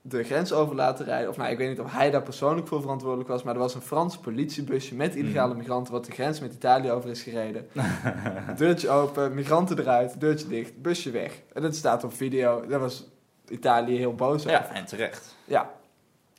de 0.01 0.23
grens 0.23 0.53
over 0.53 0.75
laten 0.75 1.05
rijden. 1.05 1.29
Of 1.29 1.37
nou, 1.37 1.51
ik 1.51 1.57
weet 1.57 1.69
niet 1.69 1.79
of 1.79 1.91
hij 1.91 2.11
daar 2.11 2.21
persoonlijk 2.23 2.67
voor 2.67 2.81
verantwoordelijk 2.81 3.29
was, 3.29 3.43
maar 3.43 3.53
er 3.53 3.59
was 3.59 3.75
een 3.75 3.81
Frans 3.81 4.17
politiebusje 4.17 4.95
met 4.95 5.15
illegale 5.15 5.49
Mhm. 5.49 5.57
migranten 5.57 5.93
wat 5.93 6.05
de 6.05 6.11
grens 6.11 6.39
met 6.39 6.53
Italië 6.53 6.91
over 6.91 7.09
is 7.09 7.21
gereden. 7.23 7.67
Deurtje 8.57 8.89
open, 8.89 9.33
migranten 9.33 9.79
eruit, 9.79 10.19
deurtje 10.19 10.47
dicht, 10.47 10.81
busje 10.81 11.11
weg. 11.11 11.41
En 11.53 11.61
dat 11.61 11.75
staat 11.75 12.03
op 12.03 12.13
video. 12.13 12.65
Daar 12.67 12.79
was 12.79 13.07
Italië 13.47 13.97
heel 13.97 14.15
boos 14.15 14.39
over. 14.39 14.51
Ja, 14.51 14.73
en 14.73 14.85
terecht. 14.85 15.35
Ja. 15.45 15.71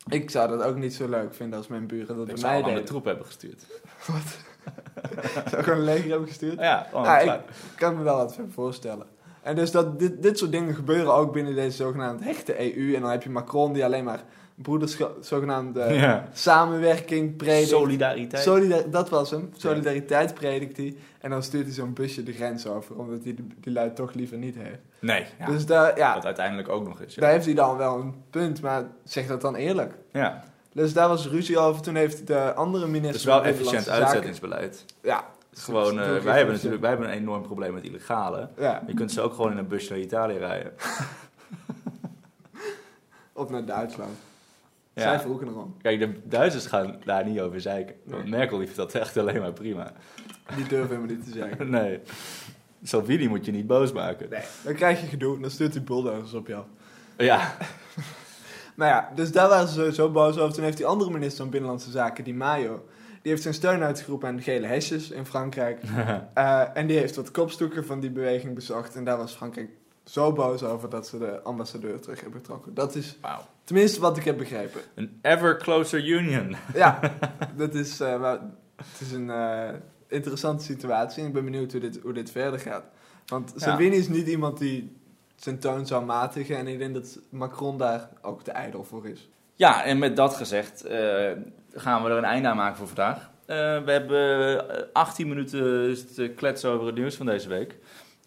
Ik 0.09 0.31
zou 0.31 0.49
dat 0.49 0.63
ook 0.63 0.77
niet 0.77 0.95
zo 0.95 1.09
leuk 1.09 1.35
vinden 1.35 1.59
als 1.59 1.69
mijn 1.69 1.87
buren 1.87 2.17
dat 2.17 2.29
Ik 2.29 2.41
bij 2.41 2.43
mij 2.43 2.63
deden. 2.63 2.85
troep 2.85 3.05
hebben 3.05 3.27
gestuurd. 3.27 3.67
Zou 5.51 5.57
ik 5.57 5.65
gewoon 5.65 5.79
een 5.79 5.85
leger 5.85 6.11
hebben 6.11 6.29
gestuurd? 6.29 6.59
Ja, 6.61 6.87
ik 7.35 7.41
kan 7.77 7.97
me 7.97 8.03
wel 8.03 8.17
wat 8.17 8.39
voorstellen. 8.51 9.07
En 9.43 9.55
dus 9.55 9.71
dat 9.71 9.99
dit, 9.99 10.23
dit 10.23 10.39
soort 10.39 10.53
dingen 10.53 10.75
gebeuren 10.75 11.15
ook 11.15 11.33
binnen 11.33 11.55
deze 11.55 11.77
zogenaamde 11.77 12.25
hechte 12.25 12.77
EU. 12.77 12.95
En 12.95 13.01
dan 13.01 13.11
heb 13.11 13.23
je 13.23 13.31
Macron 13.31 13.73
die 13.73 13.85
alleen 13.85 14.05
maar 14.05 14.23
broederschap, 14.63 15.17
zogenaamde 15.21 15.85
ja. 15.95 16.29
samenwerking 16.33 17.37
predikt. 17.37 17.69
Solidariteit. 17.69 18.43
Solidar- 18.43 18.91
dat 18.91 19.09
was 19.09 19.31
hem. 19.31 19.51
Solidariteit 19.57 20.35
predikt 20.35 20.77
hij. 20.77 20.97
En 21.21 21.31
dan 21.31 21.43
stuurt 21.43 21.65
hij 21.65 21.75
zo'n 21.75 21.93
busje 21.93 22.23
de 22.23 22.33
grens 22.33 22.67
over. 22.67 22.97
Omdat 22.99 23.25
hij 23.25 23.35
die, 23.35 23.47
die 23.61 23.73
lui 23.73 23.93
toch 23.93 24.13
liever 24.13 24.37
niet 24.39 24.57
heeft. 24.57 24.79
nee, 24.99 25.27
ja, 25.39 25.47
Dus 25.47 25.67
daar, 25.67 25.99
ja, 25.99 26.15
wat 26.15 26.25
uiteindelijk 26.25 26.69
ook 26.69 26.89
nog 26.89 27.01
is. 27.01 27.15
Ja. 27.15 27.21
daar 27.21 27.31
heeft 27.31 27.45
hij 27.45 27.55
dan 27.55 27.77
wel 27.77 27.99
een 28.01 28.15
punt. 28.31 28.61
Maar 28.63 28.85
zeg 29.05 29.27
dat 29.27 29.41
dan 29.41 29.55
eerlijk. 29.55 29.95
ja. 30.13 30.45
Dus 30.73 30.93
daar 30.93 31.09
was 31.09 31.29
ruzie 31.29 31.59
over. 31.59 31.83
Toen 31.83 31.95
heeft 31.95 32.27
de 32.27 32.55
andere 32.55 32.85
minister... 32.87 33.09
Het 33.11 33.19
is 33.21 33.25
wel 33.25 33.37
van 33.39 33.47
efficiënt 33.47 33.89
uitzettingsbeleid. 33.89 34.77
Zaken- 34.77 34.97
Ja. 35.03 35.25
Het 35.51 35.59
is 35.59 35.65
gewoon, 35.65 36.01
eh, 36.01 36.17
wij, 36.23 36.37
hebben 36.37 36.55
natuurlijk, 36.55 36.81
wij 36.81 36.91
hebben 36.91 37.09
een 37.09 37.15
enorm 37.15 37.43
probleem 37.43 37.75
met 37.75 37.85
illegale. 37.85 38.49
Ja, 38.59 38.83
Je 38.87 38.95
kunt 38.95 39.13
ze 39.13 39.21
ook 39.21 39.35
gewoon 39.35 39.51
in 39.53 39.59
een 39.59 39.67
busje 39.69 39.91
naar 39.91 39.99
Italië 40.01 40.37
rijden. 40.39 40.73
of 43.33 43.51
naar 43.51 43.65
Duitsland. 43.65 44.17
Ja. 44.97 45.03
Zij 45.03 45.21
vroegen 45.21 45.49
erom. 45.49 45.77
Kijk, 45.83 45.99
de 45.99 46.13
Duitsers 46.25 46.67
gaan 46.67 46.97
daar 47.05 47.25
niet 47.25 47.41
over 47.41 47.61
zeiken. 47.61 47.95
Want 48.05 48.23
Nee. 48.23 48.31
Merkel 48.31 48.59
vindt 48.59 48.77
dat 48.77 48.95
echt 48.95 49.17
alleen 49.17 49.41
maar 49.41 49.53
prima. 49.53 49.93
Die 50.57 50.67
durven 50.67 50.97
helemaal 50.97 51.17
niet 51.17 51.25
te 51.25 51.39
zeggen. 51.39 51.71
Nee. 51.81 52.01
Salvini 52.83 53.29
moet 53.29 53.45
je 53.45 53.53
niet 53.53 53.67
boos 53.67 53.93
maken. 53.93 54.29
Nee. 54.31 54.41
Dan 54.65 54.75
krijg 54.75 55.01
je 55.01 55.07
gedoe 55.07 55.37
en 55.37 55.43
dan 55.43 55.51
stuurt 55.51 55.75
hij 55.75 55.83
bulldozers 55.83 56.35
op 56.35 56.47
jou. 56.47 56.65
Ja. 57.17 57.57
Maar 58.75 58.89
ja, 58.95 59.11
dus 59.15 59.33
daar 59.33 59.49
waren 59.49 59.69
ze 59.69 59.75
sowieso 59.75 60.11
boos 60.11 60.39
over. 60.39 60.55
Toen 60.55 60.65
heeft 60.65 60.77
die 60.77 60.87
andere 60.87 61.11
minister 61.11 61.39
van 61.39 61.51
Binnenlandse 61.51 61.91
Zaken, 61.91 62.25
die 62.25 62.35
Mayo... 62.35 62.87
Die 63.23 63.35
heeft 63.35 63.43
zijn 63.43 63.55
steun 63.55 63.83
uitgeroepen 63.83 64.29
aan 64.29 64.37
de 64.37 64.43
gele 64.43 64.67
hesjes 64.67 65.11
in 65.11 65.27
Frankrijk. 65.27 65.81
Eh, 66.35 66.63
en 66.75 66.87
die 66.87 66.99
heeft 66.99 67.17
wat 67.17 67.31
kopstoeken 67.31 67.87
van 67.87 68.01
die 68.01 68.11
beweging 68.11 68.55
bezocht. 68.55 68.95
En 68.95 69.05
daar 69.05 69.17
was 69.17 69.33
Frankrijk 69.33 69.71
zo 70.07 70.33
boos 70.33 70.63
over 70.63 70.91
dat 70.91 71.07
ze 71.07 71.19
de 71.19 71.43
ambassadeur 71.43 72.01
terug 72.01 72.21
hebben 72.21 72.41
getrokken. 72.41 72.75
Dat 72.75 72.95
is 72.95 73.17
Wauw. 73.21 73.47
tenminste 73.65 74.01
wat 74.01 74.17
ik 74.17 74.25
heb 74.25 74.39
begrepen. 74.39 74.81
Een 74.95 75.19
ever 75.23 75.57
closer 75.57 76.07
union. 76.09 76.57
Ja, 76.75 77.01
dat 77.57 77.75
is, 77.75 78.01
eh, 78.01 78.21
maar 78.21 78.39
het 78.77 79.01
is 79.01 79.13
een 79.13 79.31
eh, 79.31 79.69
interessante 80.09 80.65
situatie. 80.65 81.21
En 81.23 81.27
ik 81.29 81.35
ben 81.35 81.45
benieuwd 81.45 81.73
hoe 81.73 81.81
dit, 81.81 81.99
hoe 82.03 82.13
dit 82.13 82.31
verder 82.31 82.61
gaat. 82.61 82.85
Want 83.27 83.53
Ja. 83.55 83.61
Salvini 83.61 83.97
is 83.97 84.09
niet 84.09 84.27
iemand 84.29 84.59
die 84.59 84.97
zijn 85.37 85.59
toon 85.59 85.87
zou 85.87 86.05
matigen. 86.05 86.57
En 86.57 86.67
ik 86.67 86.79
denk 86.79 86.95
dat 86.95 87.19
Macron 87.31 87.79
daar 87.79 88.09
ook 88.23 88.45
de 88.45 88.51
ijdel 88.51 88.85
voor 88.85 89.07
is. 89.09 89.29
Ja, 89.55 89.85
en 89.85 89.99
met 89.99 90.17
dat 90.17 90.35
gezegd 90.35 90.85
eh, 90.85 91.31
gaan 91.75 92.03
we 92.03 92.11
er 92.11 92.17
een 92.17 92.25
einde 92.25 92.49
aan 92.49 92.57
maken 92.57 92.77
voor 92.77 92.87
vandaag. 92.87 93.31
We 93.47 93.83
hebben 93.93 94.69
eh, 94.71 94.85
18 94.93 95.29
minuten 95.29 95.97
te 96.15 96.29
kletsen 96.37 96.71
over 96.71 96.87
het 96.87 96.95
nieuws 96.95 97.15
van 97.17 97.27
deze 97.27 97.49
week. 97.49 97.77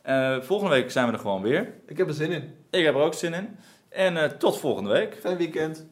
Eh, 0.01 0.41
volgende 0.41 0.73
week 0.73 0.91
zijn 0.91 1.07
we 1.07 1.13
er 1.13 1.19
gewoon 1.19 1.41
weer. 1.41 1.73
Ik 1.87 1.97
heb 1.97 2.07
er 2.07 2.13
zin 2.13 2.31
in. 2.31 2.55
Ik 2.69 2.85
heb 2.85 2.95
er 2.95 3.01
ook 3.01 3.13
zin 3.13 3.33
in. 3.33 3.57
En 3.89 4.17
eh, 4.17 4.29
tot 4.29 4.59
volgende 4.59 4.89
week. 4.89 5.17
Fijn 5.19 5.37
weekend. 5.37 5.87